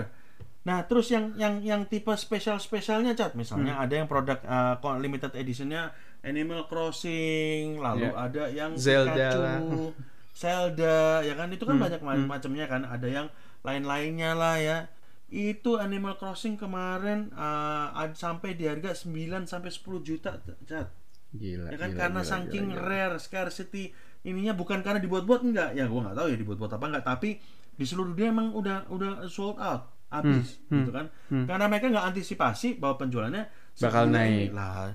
[0.64, 3.84] Nah, terus yang yang yang tipe spesial spesialnya cat, misalnya Hmm.
[3.84, 5.92] ada yang produk uh, limited editionnya
[6.22, 8.16] Animal Crossing, lalu Ya.
[8.18, 9.92] ada yang Zelda Pikachu.
[10.34, 13.28] Zelda, ya kan itu kan Hmm, banyak ma- macamnya kan, ada yang
[13.62, 14.78] lain-lainnya lah ya.
[15.34, 19.10] Itu Animal Crossing kemarin uh, sampai di harga 9
[19.44, 20.88] sampai 10 juta cat.
[21.34, 21.74] Gila.
[21.74, 22.86] Ya kan gila, karena gila, saking gila, gila.
[22.86, 23.90] rare scarcity
[24.22, 27.30] ininya bukan karena dibuat-buat enggak ya gua nggak tahu ya dibuat-buat apa enggak tapi
[27.74, 31.50] di seluruh dunia emang udah udah sold out habis Hmm, gitu kan hmm.
[31.50, 34.54] karena mereka nggak antisipasi bahwa penjualannya Bakal naik.
[34.54, 34.94] lah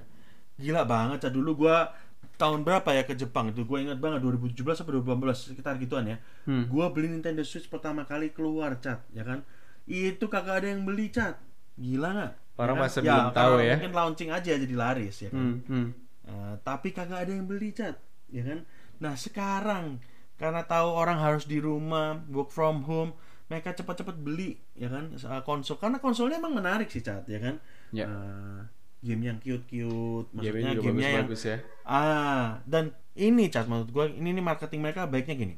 [0.54, 1.34] gila banget Cak.
[1.34, 1.90] dulu gua
[2.38, 6.22] tahun berapa ya ke Jepang itu gue ingat banget 2017 sampai 2018 sekitar gituan ya
[6.46, 6.70] Hmm.
[6.70, 9.42] gua beli Nintendo Switch pertama kali keluar cat ya kan
[9.88, 11.40] itu kagak ada yang beli cat
[11.74, 12.82] gila nggak Orang kan?
[12.84, 13.74] masih belum tahu ya.
[13.74, 15.88] mungkin launching aja jadi laris ya kan Hmm, hmm.
[16.24, 17.96] Eh, tapi kagak ada yang beli cat
[18.28, 18.62] ya kan
[18.98, 19.96] nah sekarang
[20.34, 23.16] karena tahu orang harus di rumah work from home
[23.46, 27.56] mereka cepat-cepat beli ya kan eh, konsol karena konsolnya emang menarik sih cat ya kan
[27.88, 28.04] Ya.
[28.04, 28.60] Eh,
[29.00, 31.56] game yang cute-cute maksudnya gamenya yang bagus-bagus ya.
[31.86, 35.54] ah dan ini cat menurut gue ini nih marketing mereka baiknya gini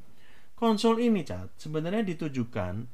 [0.53, 2.85] konsol ini cat sebenarnya ditujukan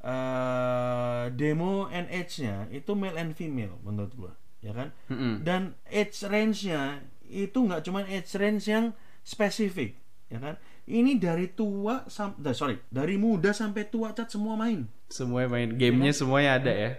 [0.00, 4.88] eh demo and age-nya itu male and female menurut gue ya kan?
[5.08, 5.40] Mm-mm.
[5.40, 8.92] dan age range-nya itu nggak cuma age range yang
[9.22, 9.96] spesifik
[10.28, 10.54] ya kan?
[10.84, 14.90] Ini dari tua sampai sorry dari muda sampai tua cat semua main.
[15.06, 15.68] Semuanya main.
[15.74, 16.90] Gamenya semuanya ada ya.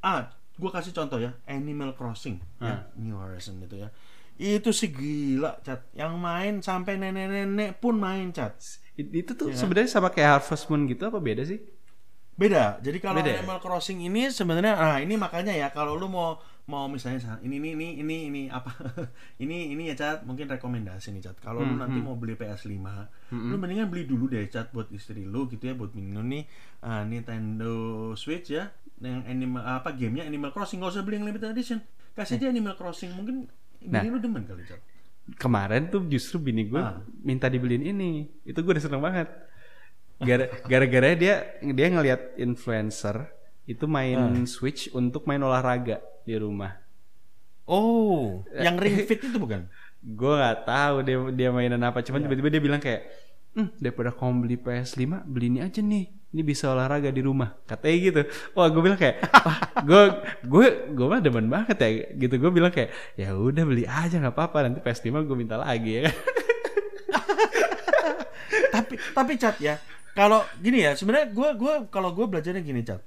[0.00, 3.88] ah gua kasih contoh ya Animal Crossing ya New Horizon itu ya.
[4.36, 8.56] Itu sih gila cat yang main sampai nenek-nenek pun main cat
[8.96, 9.56] It- Itu tuh Iya.
[9.56, 11.60] sebenarnya sama kayak Harvest Moon gitu apa beda sih?
[12.40, 13.38] Beda jadi kalau Beda ya?
[13.38, 17.58] Animal Crossing ini sebenarnya nah ini makanya ya kalau lu mau mau misalnya sa- ini
[17.58, 18.72] ini ini ini ini apa
[19.42, 22.06] ini ini ya cat mungkin rekomendasi nih cat kalau lu Hmm, nanti hmm.
[22.06, 22.72] mau beli PS5
[23.28, 26.48] lu mendingan beli dulu deh cat buat istri lu gitu ya buat minum nih
[26.80, 27.74] ah, Nintendo
[28.14, 32.38] Switch ya yang animal apa gamenya Animal Crossing nggak usah beli yang limited edition kasih
[32.38, 32.48] Eh.
[32.48, 34.00] Animal Crossing mungkin Nah.
[34.00, 34.80] bini lu demen kali cat
[35.32, 36.98] Kemarin tuh justru bini gue Ah.
[37.20, 38.26] minta dibeliin ini.
[38.42, 39.30] Itu gue udah seneng banget.
[40.20, 43.24] Gara- Gara-gara dia dia ngelihat influencer
[43.64, 44.44] itu main Ah.
[44.44, 46.76] Switch untuk main olahraga di rumah.
[47.64, 52.00] oh yang Ring Fit itu bukan Gue nggak tahu dia dia mainan apa.
[52.00, 53.04] Cuman tiba-tiba dia bilang kayak,
[53.52, 54.96] hmm, daripada kamu beli PS5,
[55.28, 56.08] beli ini aja nih.
[56.30, 57.52] Ini bisa olahraga di rumah.
[57.68, 58.20] Katanya gitu.
[58.56, 60.02] Wah, gue bilang kayak, wah, gue
[60.40, 60.66] gue
[60.96, 61.88] gue mah demen banget ya.
[62.16, 64.72] Gitu gue bilang kayak, ya udah beli aja nggak apa-apa.
[64.72, 66.08] Nanti PS5 gue minta lagi ya.
[68.72, 69.76] tapi tapi cat ya
[70.14, 73.00] kalau gini ya sebenarnya gue gua kalau gue belajarnya gini cat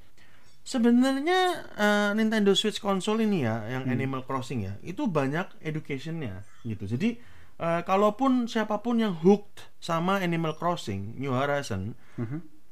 [0.64, 6.88] sebenarnya eh, Nintendo Switch konsol ini ya yang Animal Crossing ya itu banyak educationnya gitu.
[6.88, 7.20] Jadi
[7.60, 12.00] eh, kalaupun siapa pun yang hooked sama Animal Crossing New Horizon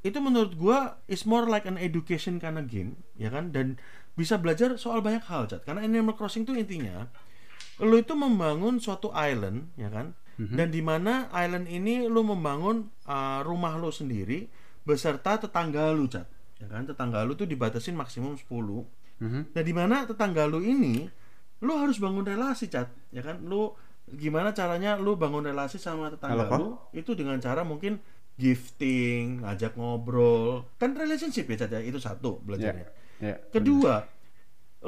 [0.02, 0.80] itu menurut gue
[1.12, 3.52] is more like an education kind of game ya kan?
[3.52, 3.76] Dan
[4.16, 7.12] bisa belajar soal banyak hal cat karena Animal Crossing itu intinya
[7.82, 10.14] lo itu membangun suatu island ya kan
[10.50, 14.50] dan di mana island ini lo membangun uh, rumah lo sendiri
[14.82, 16.26] beserta tetangga lo cat
[16.58, 16.90] ya kan?
[16.90, 18.50] Tetangga lo tuh dibatasin maksimum 10
[19.22, 19.54] Mhm.
[19.54, 21.06] nah di mana tetangga lo ini
[21.62, 23.46] lo harus bangun relasi cat ya kan?
[23.46, 23.78] Lo
[24.10, 28.02] gimana caranya lo bangun relasi sama tetangga Halo, lo itu dengan cara mungkin
[28.34, 30.66] gifting ngajak ngobrol.
[30.82, 31.82] Kan relationship ya cat ya?
[31.86, 32.88] Itu satu belajarnya.
[33.22, 33.38] Ya.
[33.54, 34.02] Kedua,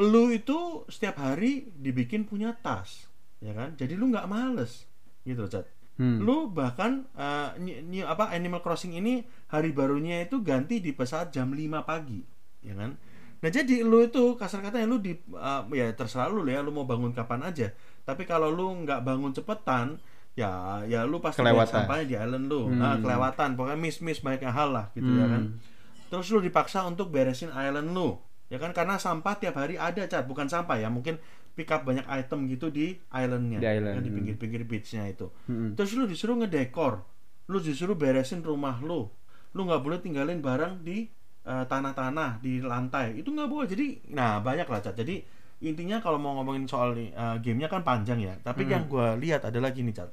[0.02, 3.06] lu itu setiap hari dibikin punya tas,
[3.38, 3.78] ya kan?
[3.78, 4.90] Jadi lu nggak males,
[5.24, 5.66] gitu, Cat.
[5.94, 6.26] Hmm.
[6.26, 9.22] Lu bahkan eh, ny- ny- apa Animal Crossing ini
[9.54, 12.22] hari barunya itu ganti di pesawat jam 5 pagi,
[12.66, 12.98] ya kan?
[13.44, 16.90] Nah jadi lu itu kasar katanya lu di eh, ya terserah lu ya, lu mau
[16.90, 17.70] bangun kapan aja.
[18.04, 20.02] Tapi kalau lu nggak bangun cepetan,
[20.34, 21.46] ya ya lu pasti
[21.86, 22.68] sampahnya di island lu.
[22.68, 22.82] Hmm.
[22.82, 25.44] Nah, kelewatan, pokoknya miss-miss banyak hal lah gitu ya kan.
[25.46, 25.62] Hmm.
[26.10, 28.18] Terus lu dipaksa untuk beresin island lu.
[28.50, 30.26] Ya kan karena sampah tiap hari ada, Cat.
[30.30, 31.18] Bukan sampah ya, mungkin
[31.54, 33.62] pick up banyak item gitu di islandnya.
[33.62, 34.18] Di island, kan, di hmm.
[34.20, 35.30] pinggir-pinggir beachnya itu.
[35.46, 35.78] Hmm.
[35.78, 37.06] Terus lu disuruh ngedekor.
[37.50, 39.08] Lu disuruh beresin rumah lu.
[39.54, 41.06] Lu nggak boleh tinggalin barang di
[41.46, 43.22] eh, tanah-tanah, di lantai.
[43.22, 43.68] Itu nggak boleh.
[43.70, 44.98] Jadi, nah banyak lah, Cat.
[44.98, 45.22] Jadi
[45.64, 48.34] intinya kalau mau ngomongin soal eh, gamenya kan panjang ya.
[48.42, 50.10] Tapi yang gua lihat adalah gini, Cat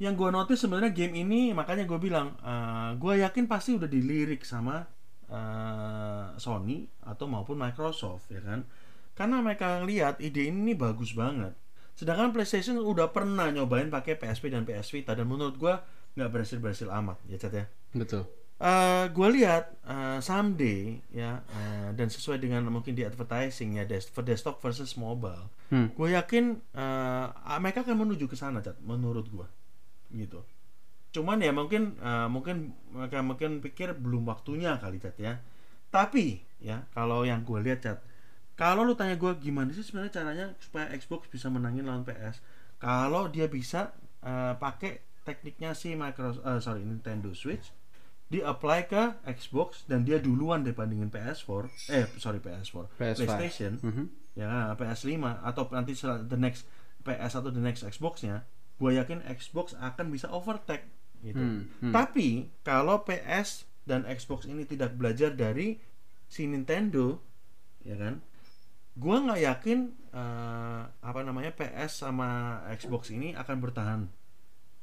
[0.00, 2.32] yang gue notice sebenarnya game ini makanya gue bilang
[2.96, 4.80] gue yakin pasti udah dilirik sama
[5.30, 8.64] eh, Sony atau maupun Microsoft ya kan
[9.20, 11.52] Karena mereka lihat ide ini bagus banget.
[11.92, 15.84] Sedangkan PlayStation udah pernah nyobain pakai PSP dan PS Vita dan menurut gua
[16.16, 17.68] nggak berhasil berhasil amat ya Chat ya.
[17.92, 18.24] Betul.
[18.60, 24.04] Uh, gue lihat uh, someday ya uh, dan sesuai dengan mungkin di advertising ya des
[24.04, 25.88] desktop versus mobile, Hmm.
[25.96, 29.48] gue yakin uh, mereka akan menuju ke sana cat menurut gue
[30.12, 30.44] gitu.
[31.16, 35.40] Cuman ya mungkin uh, mungkin mereka mungkin pikir belum waktunya kali cat ya.
[35.88, 38.04] Tapi ya kalau yang gue lihat cat,
[38.60, 42.44] kalau lu tanya gue gimana sih sebenarnya caranya supaya Xbox bisa menangin lawan PS,
[42.76, 47.72] kalau dia bisa uh, pakai tekniknya si Microsoft, uh, sorry Nintendo Switch
[48.28, 51.50] di apply ke Xbox dan dia duluan dibandingin PS4
[51.90, 53.16] eh sorry PS4 PS5.
[53.18, 54.04] PlayStation Mhm.
[54.36, 55.96] ya PS5 atau nanti
[56.28, 56.62] the next
[57.02, 58.44] PS atau the next Xbox-nya
[58.78, 60.86] gue yakin Xbox akan bisa overtake
[61.20, 61.92] gitu Hmm, hmm.
[61.92, 65.76] tapi kalau PS dan Xbox ini tidak belajar dari
[66.30, 67.18] si Nintendo
[67.82, 68.22] ya kan
[69.00, 69.78] gue nggak yakin
[70.12, 72.28] eh, apa namanya PS sama
[72.70, 74.00] Xbox ini akan bertahan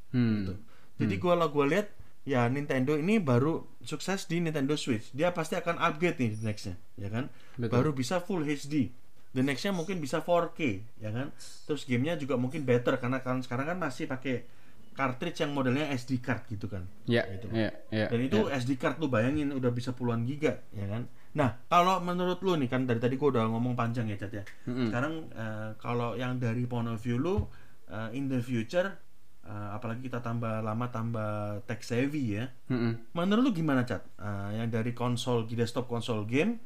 [0.07, 0.34] Hmm.
[0.39, 0.53] gitu.
[0.97, 1.91] Jadi gua lah gua lihat
[2.24, 5.11] ya Nintendo ini baru sukses di Nintendo Switch.
[5.11, 7.28] Dia pasti akan upgrade nih nextnya, ya kan?
[7.55, 7.72] Betul.
[7.72, 8.88] Baru bisa Full HD.
[9.32, 10.59] The nextnya mungkin bisa 4K,
[10.97, 11.30] ya kan?
[11.68, 14.47] Terus gamenya juga mungkin better karena kan sekarang kan masih pakai
[14.95, 16.88] cartridge yang modelnya SD card gitu kan.
[17.05, 17.51] Ya, Gitu.
[17.51, 18.07] ya, ya.
[18.09, 21.05] Dan itu SD card lu bayangin udah bisa puluhan giga, ya kan?
[21.36, 24.44] Nah, kalau menurut lu nih kan dari tadi gua udah ngomong panjang ya, Cat ya.
[24.70, 24.88] Mm-mm.
[24.88, 27.44] Sekarang eh, kalau yang dari point of view lu
[27.92, 28.88] eh, in the future
[29.44, 32.46] eh, apalagi kita tambah lama tambah tech savvy ya.
[32.72, 33.12] Mm-mm.
[33.14, 34.06] Menurut lu gimana, Cat?
[34.18, 36.62] Eh, yang dari konsol desktop konsol game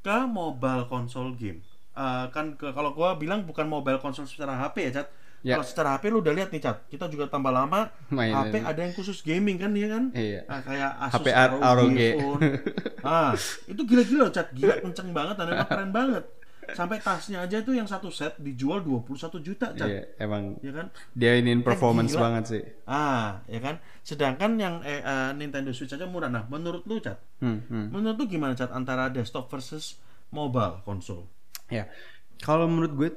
[0.00, 1.60] ke mobile konsol game.
[1.96, 5.08] Eh, kan ke, kalau gua bilang bukan mobile konsol secara HP ya, Cat.
[5.46, 5.54] Ya.
[5.54, 6.90] Kalau secara HP lu udah lihat nih, Cat.
[6.90, 8.66] Kita juga tambah lama Main HP ini.
[8.66, 10.10] ada yang khusus gaming kan dia kan?
[10.10, 10.40] Iya.
[10.44, 12.00] Ah, kayak Asus HP ROG.
[12.18, 12.40] Phone.
[13.06, 13.30] ah,
[13.64, 16.24] itu gila-gila cat, gila kenceng banget dan emang keren banget.
[16.66, 19.06] Sampai tasnya aja tuh yang satu set dijual 21
[19.38, 19.86] juta cat.
[19.86, 20.90] Iya, emang Ya kan?
[21.14, 22.22] dia iniin performance gila.
[22.26, 22.62] banget sih.
[22.82, 23.78] Ah, ya kan?
[24.02, 26.26] Sedangkan yang eh, eh, Nintendo Switch aja murah.
[26.26, 27.94] Nah, menurut lu cat, Hmm, hmm.
[27.94, 29.94] menurut lu gimana cat antara desktop versus
[30.28, 31.30] mobile konsol?
[31.66, 31.86] Ya,
[32.36, 33.10] kalau menurut gue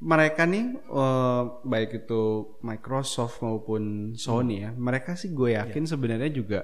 [0.00, 6.60] mereka nih eh, baik itu Microsoft maupun Sony ya, mereka sih gue yakin sebenarnya juga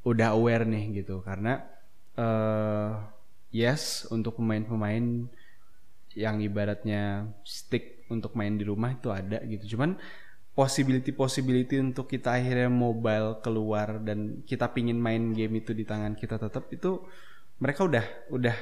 [0.00, 1.60] udah aware nih gitu karena
[2.16, 2.92] eh
[3.52, 5.28] yes untuk pemain-pemain
[6.16, 9.76] yang ibaratnya stick untuk main di rumah itu ada gitu.
[9.76, 9.94] Cuman
[10.50, 16.18] possibility possibility untuk kita akhirnya mobile keluar dan kita pingin main game itu di tangan
[16.18, 17.06] kita tetap itu
[17.62, 18.04] mereka udah
[18.34, 18.56] udah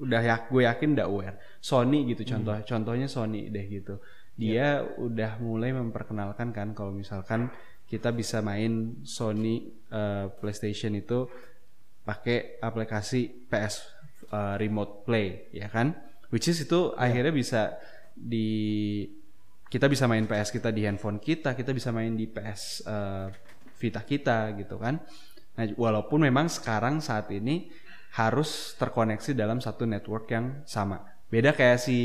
[0.00, 1.36] udah ya gue yakin udah aware.
[1.60, 4.00] Sony gitu contoh contohnya Sony deh gitu.
[4.36, 7.52] Dia udah mulai memperkenalkan kan kalau misalkan
[7.84, 11.28] kita bisa main Sony eh, PlayStation itu
[12.02, 13.74] pakai aplikasi PS
[14.32, 15.92] eh, Remote Play ya kan?
[16.32, 17.76] Which is itu akhirnya bisa
[18.16, 19.04] di
[19.68, 23.28] kita bisa main PS kita di handphone kita kita bisa main di PS eh,
[23.76, 24.96] Vita kita gitu kan.
[25.52, 27.68] Nah walaupun memang sekarang saat ini
[28.12, 31.00] harus terkoneksi dalam satu network yang sama.
[31.32, 31.98] Beda kayak si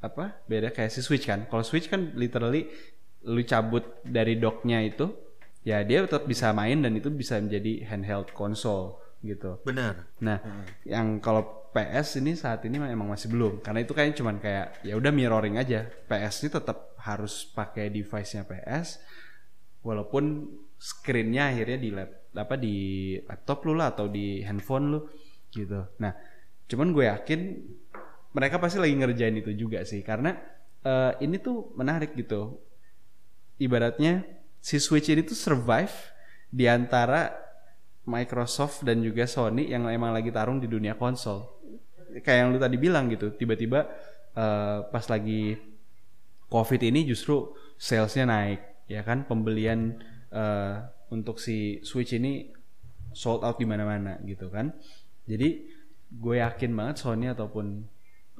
[0.00, 1.48] apa beda kayak si Switch kan.
[1.48, 2.68] Kalau Switch kan literally
[3.24, 5.12] lu cabut dari docknya itu
[5.60, 9.60] ya dia tetap bisa main dan itu bisa menjadi handheld konsol gitu.
[9.64, 10.08] Benar.
[10.24, 10.40] Nah,
[10.88, 13.60] yang kalau PS ini saat ini memang masih belum.
[13.60, 15.88] Karena itu kayaknya cuman kayak ya udah mirroring aja.
[16.08, 19.00] PS ini tetap harus pakai device-nya PS
[19.80, 25.00] walaupun screen-nya akhirnya di lap apa di laptop lu lah atau di handphone lu
[25.50, 25.82] gitu.
[25.98, 26.14] Nah,
[26.70, 27.40] cuman gue yakin
[28.30, 30.38] mereka pasti lagi ngerjain itu juga sih karena
[30.86, 32.58] eh, ini tuh menarik gitu.
[33.60, 34.24] Ibaratnya
[34.62, 35.92] si Switch ini tuh survive
[36.48, 37.34] di antara
[38.06, 41.46] Microsoft dan juga Sony yang emang lagi tarung di dunia konsol.
[42.24, 43.86] Kayak yang lu tadi bilang gitu, tiba-tiba
[44.34, 45.58] eh, pas lagi
[46.50, 48.60] COVID ini justru salesnya naik,
[48.90, 49.26] ya kan?
[49.26, 49.98] Pembelian
[50.32, 50.74] eh,
[51.10, 52.48] untuk si Switch ini
[53.10, 54.70] sold out di mana-mana gitu kan.
[55.26, 55.66] Jadi
[56.10, 57.86] gue yakin banget Sony ataupun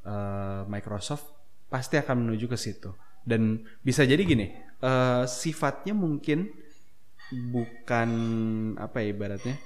[0.06, 1.30] eh, Microsoft
[1.70, 2.90] pasti akan menuju ke situ.
[3.20, 4.50] Dan bisa jadi gini,
[4.80, 6.50] eh, sifatnya mungkin
[7.30, 8.10] bukan
[8.74, 9.56] apa ya ibaratnya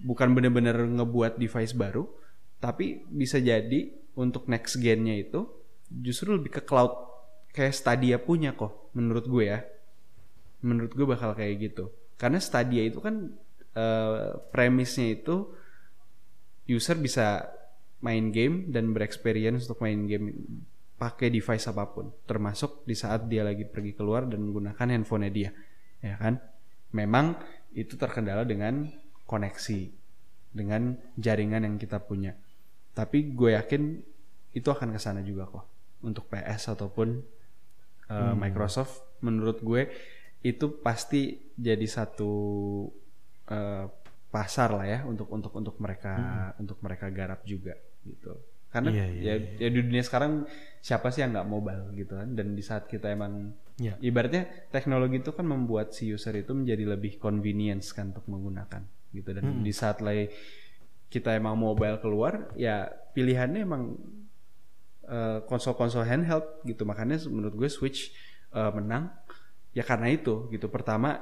[0.00, 2.08] bukan bener-bener ngebuat device baru
[2.58, 5.44] tapi bisa jadi untuk next gen-nya itu
[5.92, 6.96] justru lebih ke cloud
[7.52, 9.60] kayak Stadia punya kok menurut gue ya
[10.64, 13.34] menurut gue bakal kayak gitu karena Stadia itu kan
[13.74, 15.50] eh, premisnya itu
[16.70, 17.50] user bisa
[18.04, 20.32] main game dan berexperience untuk main game
[21.00, 22.12] pakai device apa pun.
[22.28, 25.50] Termasuk di saat dia lagi pergi keluar dan menggunakan handphonenya dia.
[26.04, 26.38] Ya kan?
[26.94, 27.40] Memang
[27.74, 28.92] itu terkendala dengan
[29.26, 29.90] koneksi
[30.54, 32.36] dengan jaringan yang kita punya.
[32.94, 33.82] Tapi gue yakin
[34.54, 35.66] itu akan ke sana juga kok.
[36.04, 37.18] Untuk PS ataupun
[38.12, 39.88] uh, Microsoft menurut gue
[40.44, 42.32] itu pasti jadi satu
[43.48, 43.84] uh,
[44.28, 46.14] pasar lah ya untuk untuk untuk mereka
[46.60, 47.72] untuk mereka garap juga
[48.04, 48.36] gitu.
[48.68, 50.44] Karena Iya, iya, ya, ya di dunia sekarang
[50.82, 52.34] siapa sih yang nggak mobile gitu kan?
[52.34, 53.98] Dan di saat kita emang Iya.
[54.02, 58.82] ibaratnya teknologi itu kan membuat si user itu menjadi lebih convenience kan untuk menggunakan
[59.14, 59.30] gitu.
[59.30, 60.30] Dan di saat lagi
[61.08, 63.94] kita emang mobile keluar ya pilihannya emang
[65.06, 66.82] eh, konsol-konsol handheld gitu.
[66.82, 68.10] Makanya menurut gue Switch
[68.50, 69.14] eh, menang
[69.74, 70.70] ya karena itu gitu.
[70.70, 71.20] Pertama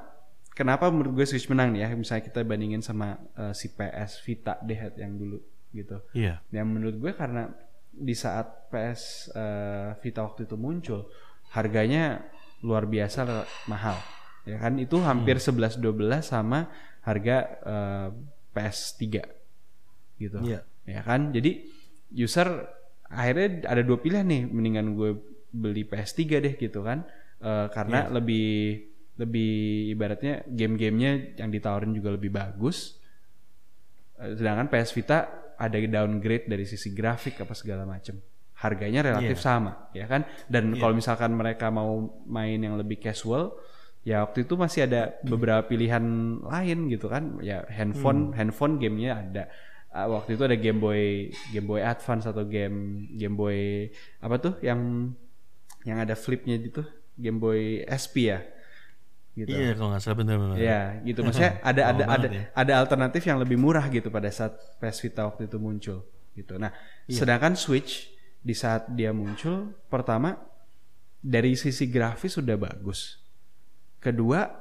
[0.53, 1.88] kenapa menurut gue Switch menang nih ya?
[1.96, 5.40] Misalnya kita bandingin sama eh, si PS Vita deh yang dulu
[5.72, 6.05] gitu.
[6.12, 6.44] Iya.
[6.53, 7.48] yang menurut gue karena
[7.88, 11.09] di saat PS eh, Vita waktu itu muncul
[11.57, 12.20] harganya
[12.61, 13.96] luar biasa mahal.
[14.44, 14.76] Ya kan?
[14.76, 16.68] Itu hampir 11 12 sama
[17.03, 18.09] harga eh,
[18.53, 19.03] PS3
[20.20, 20.38] gitu.
[20.44, 20.61] Iya.
[20.84, 21.32] ya kan?
[21.32, 21.72] Jadi
[22.12, 22.68] user
[23.09, 24.44] akhirnya ada dua pilihan nih.
[24.44, 25.16] Mendingan gue
[25.53, 27.05] beli PS3 deh gitu kan
[27.43, 28.78] Eh, karena lebih
[29.12, 29.53] lebih
[29.93, 32.97] ibaratnya game-gamenya yang ditawarin juga lebih bagus.
[34.18, 35.18] Eh, sedangkan PS Vita
[35.59, 38.18] ada downgrade dari sisi grafik apa segala macem.
[38.62, 39.45] Harganya relatif Iya.
[39.45, 40.22] sama ya kan?
[40.47, 41.99] Dan kalau misalkan mereka mau
[42.30, 43.59] main yang lebih casual
[44.03, 46.03] ya waktu itu masih ada beberapa pilihan
[46.47, 47.43] lain gitu kan?
[47.43, 48.34] Ya handphone Hmm.
[48.38, 49.45] handphone gamenya ada.
[49.90, 53.90] Ah, waktu itu ada Game Boy Game Boy Advance atau game Game Boy
[54.22, 55.11] apa tuh yang
[55.84, 56.86] yang ada flipnya gitu
[57.22, 58.42] Game Boy SP ya
[59.32, 60.56] gitu Iya kalau nggak salah benar-benar.
[60.60, 61.24] Ya, gitu.
[61.24, 62.44] Maksudnya ada ada ada banget ya.
[62.52, 66.04] ada alternatif yang lebih murah gitu pada saat PS Vita waktu itu muncul
[66.36, 66.60] gitu.
[66.60, 66.68] Nah,
[67.08, 67.24] Iya.
[67.24, 68.12] sedangkan Switch
[68.44, 70.36] di saat dia muncul pertama
[71.16, 73.24] dari sisi grafis sudah bagus.
[74.04, 74.52] Kedua,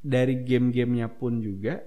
[0.00, 1.78] dari game-gamenya pun juga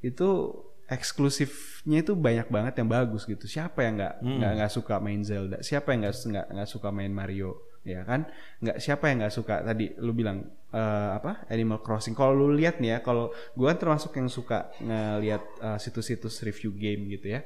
[0.00, 0.54] itu
[0.88, 3.44] eksklusifnya itu banyak banget yang bagus gitu.
[3.44, 4.38] Siapa yang nggak Hmm.
[4.40, 5.60] nggak nggak suka main Zelda?
[5.60, 6.16] Siapa yang nggak
[6.48, 7.60] nggak suka main Mario?
[7.82, 8.26] Ya kan?
[8.58, 12.12] Nggak siapa yang nggak suka tadi lu bilang eh, apa Animal Crossing.
[12.12, 16.72] Kalau lu lihat nih ya, kalau gua kan termasuk yang suka ngelihat eh, situs-situs review
[16.72, 17.40] game gitu ya.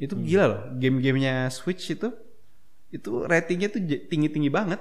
[0.00, 0.24] Itu Hmm.
[0.24, 2.08] gila loh, game-gamenya Switch itu
[2.90, 4.80] itu ratingnya tuh tinggi-tinggi banget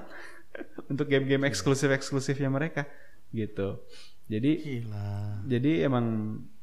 [0.91, 1.49] untuk game-game Iya.
[1.53, 2.87] eksklusif-eksklusifnya mereka
[3.29, 3.83] gitu.
[4.29, 4.51] Jadi
[4.81, 5.43] Gila.
[5.45, 6.05] jadi emang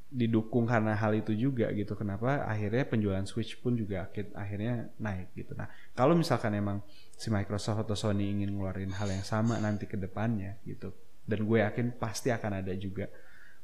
[0.07, 1.99] didukung karena hal itu juga gitu.
[1.99, 5.53] Kenapa akhirnya penjualan Switch pun juga akhir- akhirnya naik gitu.
[5.59, 6.81] Nah, kalau misalkan emang
[7.13, 10.95] si Microsoft atau Sony ingin ngeluarin hal yang sama nanti ke depannya gitu.
[11.27, 13.11] Dan gue yakin pasti akan ada juga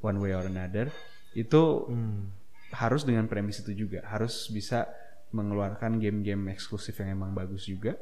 [0.03, 0.91] one way or another.
[1.33, 2.35] Itu Hmm.
[2.75, 4.91] harus dengan premis itu juga, harus bisa
[5.31, 7.97] mengeluarkan game-game eksklusif yang emang bagus juga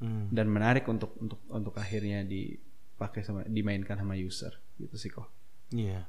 [0.00, 0.30] Hmm.
[0.30, 5.28] dan menarik untuk untuk untuk akhirnya dipakai sama dimainkan sama user gitu sih kok.
[5.70, 6.06] Iya.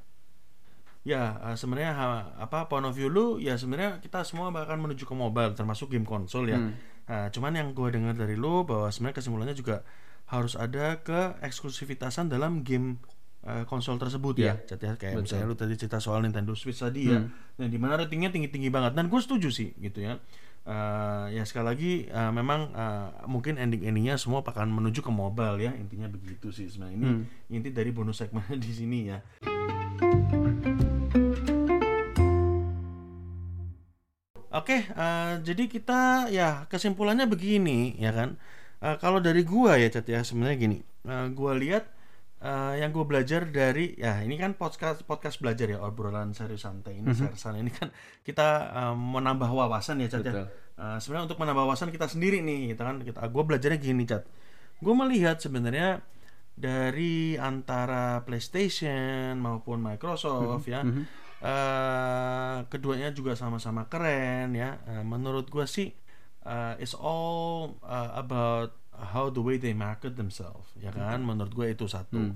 [1.04, 5.04] Ya, eh, sebenarnya ha- apa point of view lu ya sebenarnya kita semua bahkan menuju
[5.04, 6.56] ke mobile termasuk game konsol ya.
[6.56, 6.72] Hmm.
[7.04, 9.84] Nah, cuman yang gue dengar dari lu bahwa sebenarnya kesimpulannya juga
[10.26, 12.96] harus ada ke eksklusivitasan dalam game
[13.44, 14.56] eh, konsol tersebut ya.
[14.56, 14.72] Iya.
[14.72, 15.22] Jadi kayak Betul.
[15.22, 17.20] misalnya lu tadi cerita soal Nintendo Switch tadi ya.
[17.20, 17.28] Hmm.
[17.60, 20.16] Nah, di mana ratingnya tinggi-tinggi banget dan gue setuju sih gitu ya.
[20.64, 25.76] Eh, ya sekali lagi eh, memang eh, mungkin ending-endingnya semua akan menuju ke mobile ya
[25.76, 27.22] intinya begitu sih sebenarnya ini Hmm.
[27.52, 29.20] inti dari bonus segmen di sini ya.
[34.54, 38.38] Oke, eh, jadi kita ya kesimpulannya begini ya kan.
[38.78, 40.78] Eh, kalau dari gua ya Cat ya sebenarnya gini.
[40.78, 41.90] Eh, gua lihat
[42.38, 47.02] eh, yang gua belajar dari ya ini kan podcast podcast belajar ya obrolan serius santai
[47.02, 47.90] ini sersan ini kan
[48.22, 50.46] kita eh, menambah wawasan ya Cat ya.
[50.78, 54.22] Eh, sebenarnya untuk menambah wawasan kita sendiri nih, kita kan kita gua belajarnya gini Cat.
[54.78, 55.98] Gua melihat sebenarnya
[56.54, 60.86] dari antara PlayStation maupun Microsoft ya
[61.44, 64.80] eh keduanya juga sama-sama keren ya.
[64.88, 65.92] Eh, menurut gua sih
[66.42, 71.20] eh, it's all eh, about how the way they market themselves ya kan?
[71.20, 72.32] Menurut gue itu satu.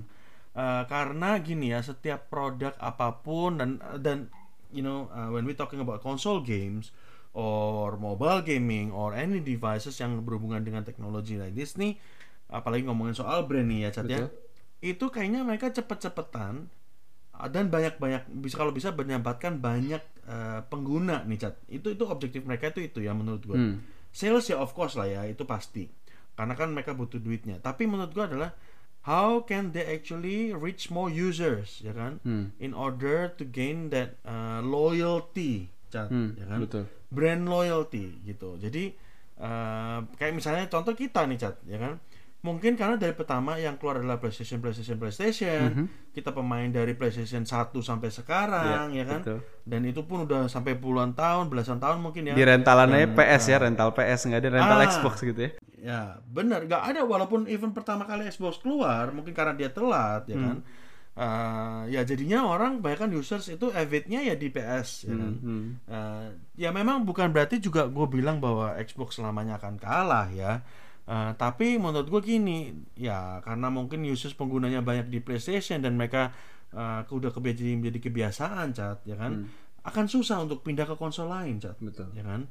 [0.53, 4.27] Eh, karena gini ya setiap produk apa pun dan dan
[4.69, 6.93] you know uh, when we talking about console games
[7.33, 11.97] or mobile gaming or any devices yang berhubungan dengan teknologi like this nih
[12.49, 14.27] apalagi ngomongin soal brand nih ya Cat ya.
[14.81, 16.78] Itu kayaknya mereka cepet-cepetan uh,
[17.47, 22.67] dan banyak-banyak bisa kalau bisa menyambatkan banyak uh, pengguna nih Cat itu itu objektif mereka
[22.67, 23.75] itu itu ya menurut gue Hmm.
[24.09, 25.87] sales ya of course lah ya itu pasti.
[26.35, 27.59] Karena kan mereka butuh duitnya.
[27.59, 28.51] Tapi menurut gue adalah
[29.01, 32.19] how can they actually reach more users ya kan?
[32.23, 32.51] Hmm.
[32.57, 36.59] in order to gain that uh, loyalty Cat, Hmm, ya kan?
[36.59, 36.83] betul.
[37.09, 38.55] brand loyalty gitu.
[38.55, 38.93] Jadi
[39.37, 41.97] uh, kayak misalnya contoh kita nih Cat ya kan
[42.39, 45.85] mungkin karena dari pertama yang keluar adalah PlayStation PlayStation PlayStation Mhm.
[46.09, 49.39] kita pemain dari PlayStation 1 sampai sekarang Iya, ya kan betul.
[49.65, 53.13] dan itu pun udah sampai puluhan tahun belasan tahun mungkin ya Di rentalan aja Dan,
[53.13, 54.87] PS ya, rental PS nggak ada rental Ah.
[54.87, 55.51] Xbox gitu ya.
[55.77, 60.37] ya benar nggak ada walaupun event pertama kali Xbox keluar mungkin karena dia telat ya
[60.37, 60.59] kan
[61.11, 65.67] Eh, ya jadinya orang bahkan users itu avidnya ya di PS ya kan Hmm.
[65.83, 66.27] Eh,
[66.57, 70.63] ya memang bukan berarti juga gue bilang bahwa Xbox selamanya akan kalah ya.
[71.09, 76.29] Eh, tapi menurut gue gini, ya karena mungkin users penggunanya banyak di PlayStation dan mereka
[76.69, 79.49] eh, udah kebiasa menjadi kebiasaan, cat, ya kan,
[79.81, 82.13] akan susah untuk pindah ke konsol lain, cat, Betul.
[82.13, 82.45] ya kan.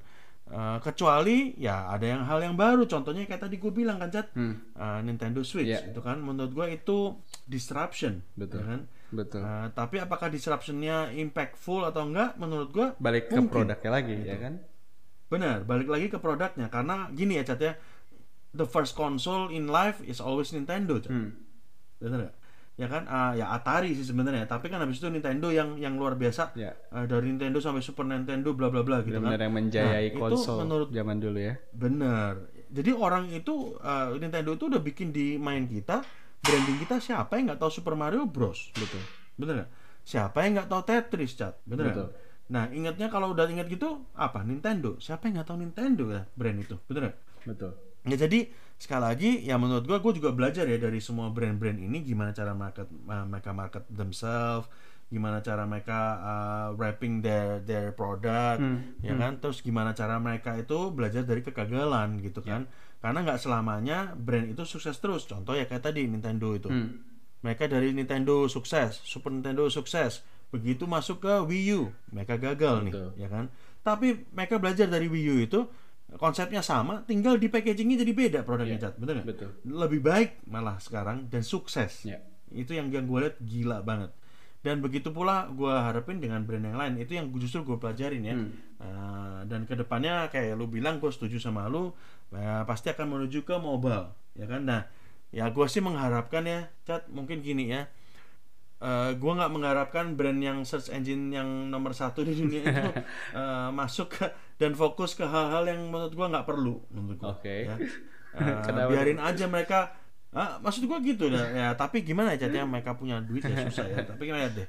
[0.48, 4.34] Eh, kecuali ya ada yang hal yang baru, contohnya kayak tadi gue bilang kan, cat,
[4.34, 4.58] Hmm.
[4.74, 5.94] eh, Nintendo Switch, Iya.
[5.94, 7.14] itu kan, menurut gue itu
[7.46, 8.58] disruption, Betul.
[8.58, 8.80] ya kan.
[9.08, 9.40] Betul.
[9.40, 12.34] Eh, tapi apakah disruptionnya impactful atau enggak?
[12.36, 13.54] Menurut gue Balik ke mungkin.
[13.54, 14.54] produknya lagi ya kan.
[15.28, 17.72] Benar, balik lagi ke produknya karena gini ya Cat ya.
[18.50, 21.08] The first console in life is always Nintendo, Cat.
[21.08, 21.36] Hmm.
[21.98, 22.34] Benar nggak?
[22.78, 23.02] Ya kan?
[23.06, 26.54] Ah, ya Atari sih sebenarnya, tapi kan habis itu Nintendo yang yang luar biasa.
[26.54, 26.72] Ya.
[26.88, 29.44] Eh, dari Nintendo sampai Super Nintendo bla bla bla gitu Benar-benar kan.
[29.44, 31.54] yang menjayai Nah, itu konsol menurut- zaman dulu ya.
[31.74, 32.32] Benar.
[32.68, 36.06] Jadi orang itu eh, Nintendo itu udah bikin di main kita,
[36.38, 38.70] branding kita siapa yang nggak tahu Super Mario Bros.
[38.72, 39.02] Betul.
[39.34, 39.70] Bener nggak?
[40.06, 41.58] Siapa yang nggak tahu Tetris, Cat?
[41.66, 41.90] Bener?
[41.90, 42.08] Betul.
[42.48, 44.40] Nah, ingatnya kalau udah ingat gitu, apa?
[44.40, 44.96] Nintendo.
[44.96, 46.78] Siapa yang nggak tahu Nintendo ya brand itu?
[46.86, 47.16] Bener nggak?
[47.44, 47.72] Betul.
[48.06, 52.06] Ya jadi sekali lagi ya menurut gua gua juga belajar ya dari semua brand-brand ini
[52.06, 54.70] gimana cara market uh, mereka market themselves,
[55.10, 59.42] gimana cara mereka uh, wrapping their their product, Hmm, ya kan?
[59.42, 62.70] Terus gimana cara mereka itu belajar dari kegagalan gitu kan?
[63.02, 65.26] Karena nggak selamanya brand itu sukses terus.
[65.26, 66.70] Contoh ya kayak tadi Nintendo itu.
[66.70, 67.02] Hmm.
[67.38, 70.26] Mereka dari Nintendo sukses, Super Nintendo sukses.
[70.50, 73.10] Begitu masuk ke Wii U, mereka gagal nih, Betul.
[73.20, 73.44] ya kan?
[73.84, 75.60] Tapi mereka belajar dari Wii U itu
[76.16, 78.94] konsepnya sama, tinggal di packagingnya jadi beda produknya, Iya, Cat.
[78.96, 79.26] bener nggak?
[79.28, 79.50] Betul.
[79.68, 82.08] Lebih baik malah sekarang dan sukses.
[82.08, 82.24] Ya.
[82.48, 84.16] Itu yang yang gue lihat gila banget.
[84.58, 88.34] Dan begitu pula gue harapin dengan brand yang lain itu yang justru gue pelajarin ya.
[88.34, 88.50] Hmm.
[88.78, 91.92] Uh, dan ke depannya kayak lu bilang gue setuju sama lu,
[92.32, 94.64] uh, pasti akan menuju ke mobile, ya kan?
[94.64, 94.82] Nah,
[95.28, 97.84] ya gue sih mengharapkan ya, Cat mungkin gini ya.
[98.78, 102.90] Uh, gue nggak mengharapkan brand yang search engine yang nomor satu di dunia itu
[103.34, 107.26] uh, masuk ke, dan fokus ke hal-hal yang menurut gue nggak perlu menurut gue.
[107.26, 107.56] Oke.
[107.66, 107.76] Ya.
[108.38, 108.60] Uh,
[108.92, 109.98] biarin aja mereka.
[110.30, 111.48] Ah, maksud gue gitu dah.
[111.48, 114.04] Ya, tapi gimana ya Cat, ya mereka punya duit ya susah ya.
[114.14, 114.68] tapi kita lihat deh.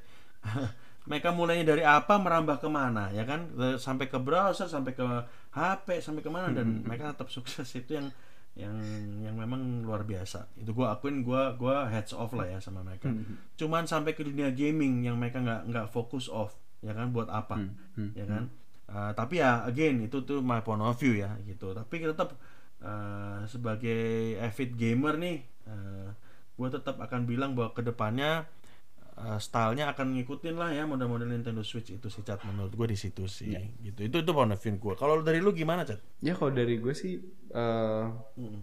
[1.10, 5.04] mereka mulainya dari apa merambah ke mana ya kan Eh, sampai ke browser sampai ke
[5.52, 8.08] HP sampai ke mana dan mereka tetap sukses itu yang
[8.60, 8.76] yang
[9.24, 10.52] yang memang luar biasa.
[10.60, 13.08] Itu gua akuin gua gua heads off lah ya sama mereka.
[13.56, 17.56] Cuman sampai ke dunia gaming yang mereka nggak nggak fokus off ya kan buat apa?
[17.96, 18.12] Hmm.
[18.12, 18.52] ya kan?
[18.90, 21.72] Uh, tapi ya again itu tuh my point of view ya gitu.
[21.72, 22.36] Tapi tetap
[22.84, 25.38] uh, sebagai avid gamer nih
[25.68, 26.10] uh,
[26.60, 28.44] gue tetap akan bilang bahwa ke depannya
[29.20, 32.98] uh, stylenya akan ngikutin lah ya model-model Nintendo Switch itu sih cat menurut gue di
[32.98, 33.52] situ sih
[33.84, 36.80] gitu itu itu point of view gue kalau dari lu gimana cat Ya kalau dari
[36.80, 37.20] gue sih
[37.52, 38.06] eh,
[38.40, 38.62] Mm.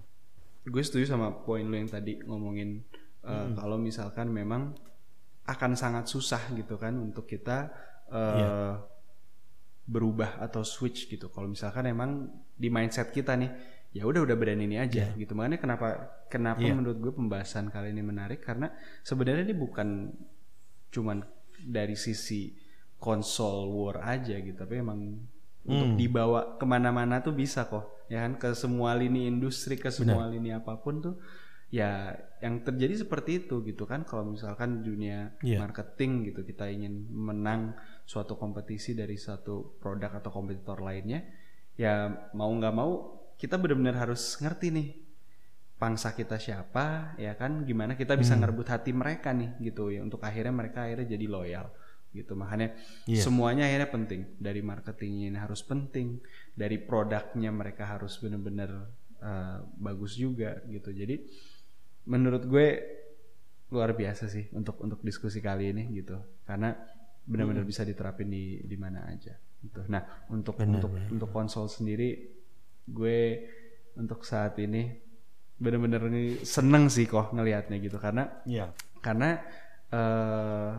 [0.67, 2.81] gue setuju sama poin lu yang tadi ngomongin
[3.23, 4.73] eh, kalau misalkan memang
[5.47, 7.71] akan sangat susah gitu kan untuk kita
[8.09, 8.75] eh,
[9.87, 11.31] berubah atau switch gitu.
[11.31, 12.27] Kalau misalkan emang
[12.59, 13.51] di mindset kita nih,
[13.95, 15.39] ya udah udah brand ini aja gitu.
[15.39, 15.87] Makanya kenapa
[16.27, 16.75] kenapa Iya.
[16.75, 18.75] menurut gue pembahasan kali ini menarik karena
[19.07, 20.11] sebenarnya ini bukan
[20.97, 21.21] cuman
[21.61, 22.57] dari sisi
[22.97, 25.21] konsol war aja gitu, tapi emang
[25.67, 28.41] untuk dibawa ke mana-mana tuh bisa kok, ya kan?
[28.41, 31.15] Ke semua lini industri, ke semua lini apa pun tuh
[31.67, 34.07] ya yang terjadi seperti itu gitu kan?
[34.07, 35.59] Kalau misalkan dunia Iya.
[35.61, 37.75] marketing gitu kita ingin menang
[38.07, 41.27] suatu kompetisi dari satu produk atau kompetitor lainnya
[41.77, 44.89] ya mau nggak mau kita benar-benar harus ngerti nih
[45.77, 47.65] pangsa kita siapa ya kan?
[47.69, 51.67] Gimana kita bisa ngerebut hati mereka nih gitu ya untuk akhirnya mereka akhirnya jadi loyal
[52.17, 52.33] gitu.
[52.33, 52.73] Makanya
[53.05, 53.21] Iya.
[53.21, 54.21] semuanya akhirnya penting.
[54.41, 56.21] Dari marketingnya ini harus penting.
[56.57, 60.93] Dari produknya mereka harus benar-benar eh, bagus juga gitu.
[60.93, 61.21] Jadi
[62.09, 62.67] menurut gue
[63.73, 66.17] luar biasa sih untuk untuk diskusi kali ini gitu.
[66.49, 66.73] Karena
[67.27, 69.85] benar-benar bisa diterapin di di mana aja gitu.
[69.91, 72.33] Nah untuk untuk untuk konsol sendiri
[72.87, 73.19] gue
[73.99, 75.06] untuk saat ini
[75.57, 77.97] benar-benar ini seneng sih kok ngelihatnya gitu.
[77.97, 78.73] Karena Iya.
[79.01, 79.41] karena
[79.93, 80.73] eh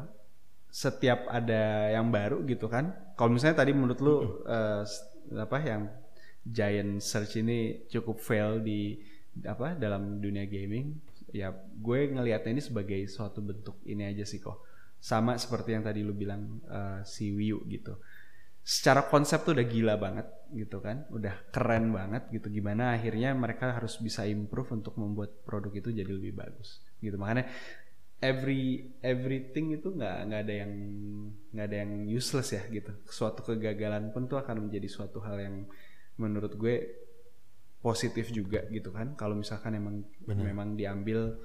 [0.67, 5.81] setiap ada yang baru gitu kan kalau misalnya tadi menurut lu eh, s- apa yang
[6.45, 8.99] giant search ini cukup fail di
[9.47, 10.97] apa dalam dunia gaming
[11.33, 14.63] ya gue ngelihatnya ini sebagai suatu bentuk ini aja sih kok.
[14.97, 17.97] Sama seperti yang tadi lu bilang eh, si Wii U gitu
[18.67, 22.51] secara konsep tuh udah gila banget gitu kan, udah keren banget gitu.
[22.51, 27.15] Gimana akhirnya mereka harus bisa improve untuk membuat produk itu jadi lebih bagus gitu.
[27.15, 27.47] Makanya
[28.19, 30.73] every everything itu nggak nggak ada yang
[31.55, 32.91] nggak ada yang useless ya gitu.
[33.07, 35.63] Suatu kegagalan pun tuh akan menjadi suatu hal yang
[36.19, 36.75] menurut gue
[37.79, 39.15] positif juga gitu kan.
[39.15, 40.43] Kalau misalkan emang Benar.
[40.43, 41.39] memang diambil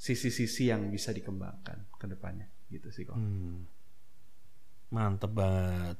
[0.00, 3.20] sisi-sisi yang bisa dikembangkan ke depannya gitu sih kok.
[3.20, 3.73] Hmm.
[4.94, 5.96] Mantep banget.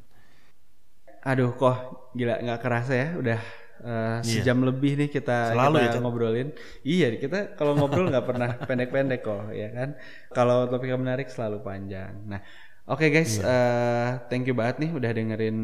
[1.24, 1.76] Aduh kok
[2.14, 3.40] gila nggak kerasa ya udah
[3.84, 5.52] eh, sejam lebih nih kita, Iya.
[5.56, 6.48] Selalu kita ya, ngobrolin.
[6.84, 9.88] Iya kita kalau ngobrol nggak pernah pendek-pendek kok ya kan.
[10.30, 12.12] Kalau topiknya menarik selalu panjang.
[12.28, 12.40] Nah
[12.86, 13.44] oke guys Iya.
[13.48, 15.58] eh, thank you banget nih udah dengerin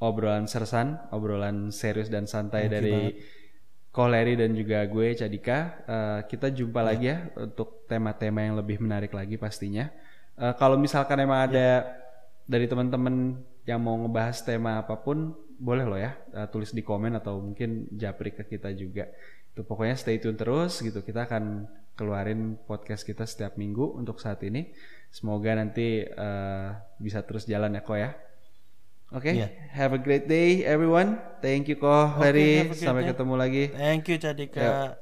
[0.00, 2.98] obrolan sersan, obrolan serius dan santai Thank dari
[3.88, 5.58] Koleri dan juga gue Cadika.
[5.84, 9.90] Eh, kita jumpa lagi ya untuk tema-tema yang lebih menarik lagi pastinya.
[10.38, 11.82] Eh, kalau misalkan emang ada
[12.48, 13.36] dari teman-teman
[13.68, 17.84] yang mau ngebahas tema apa pun, boleh loh ya eh, tulis di komen atau mungkin
[17.92, 19.06] japri ke kita juga.
[19.52, 21.04] Itu pokoknya stay tune terus gitu.
[21.04, 24.72] Kita akan keluarin podcast kita setiap minggu untuk saat ini.
[25.12, 28.10] Semoga nanti eh, bisa terus jalan ya kok ya.
[29.08, 29.48] Oke, Iya.
[29.72, 31.16] have a great day everyone.
[31.40, 32.68] Thank you kok, Larry.
[32.68, 33.16] great Sampai day.
[33.16, 33.64] ketemu lagi.
[33.72, 35.00] Thank you Cadika.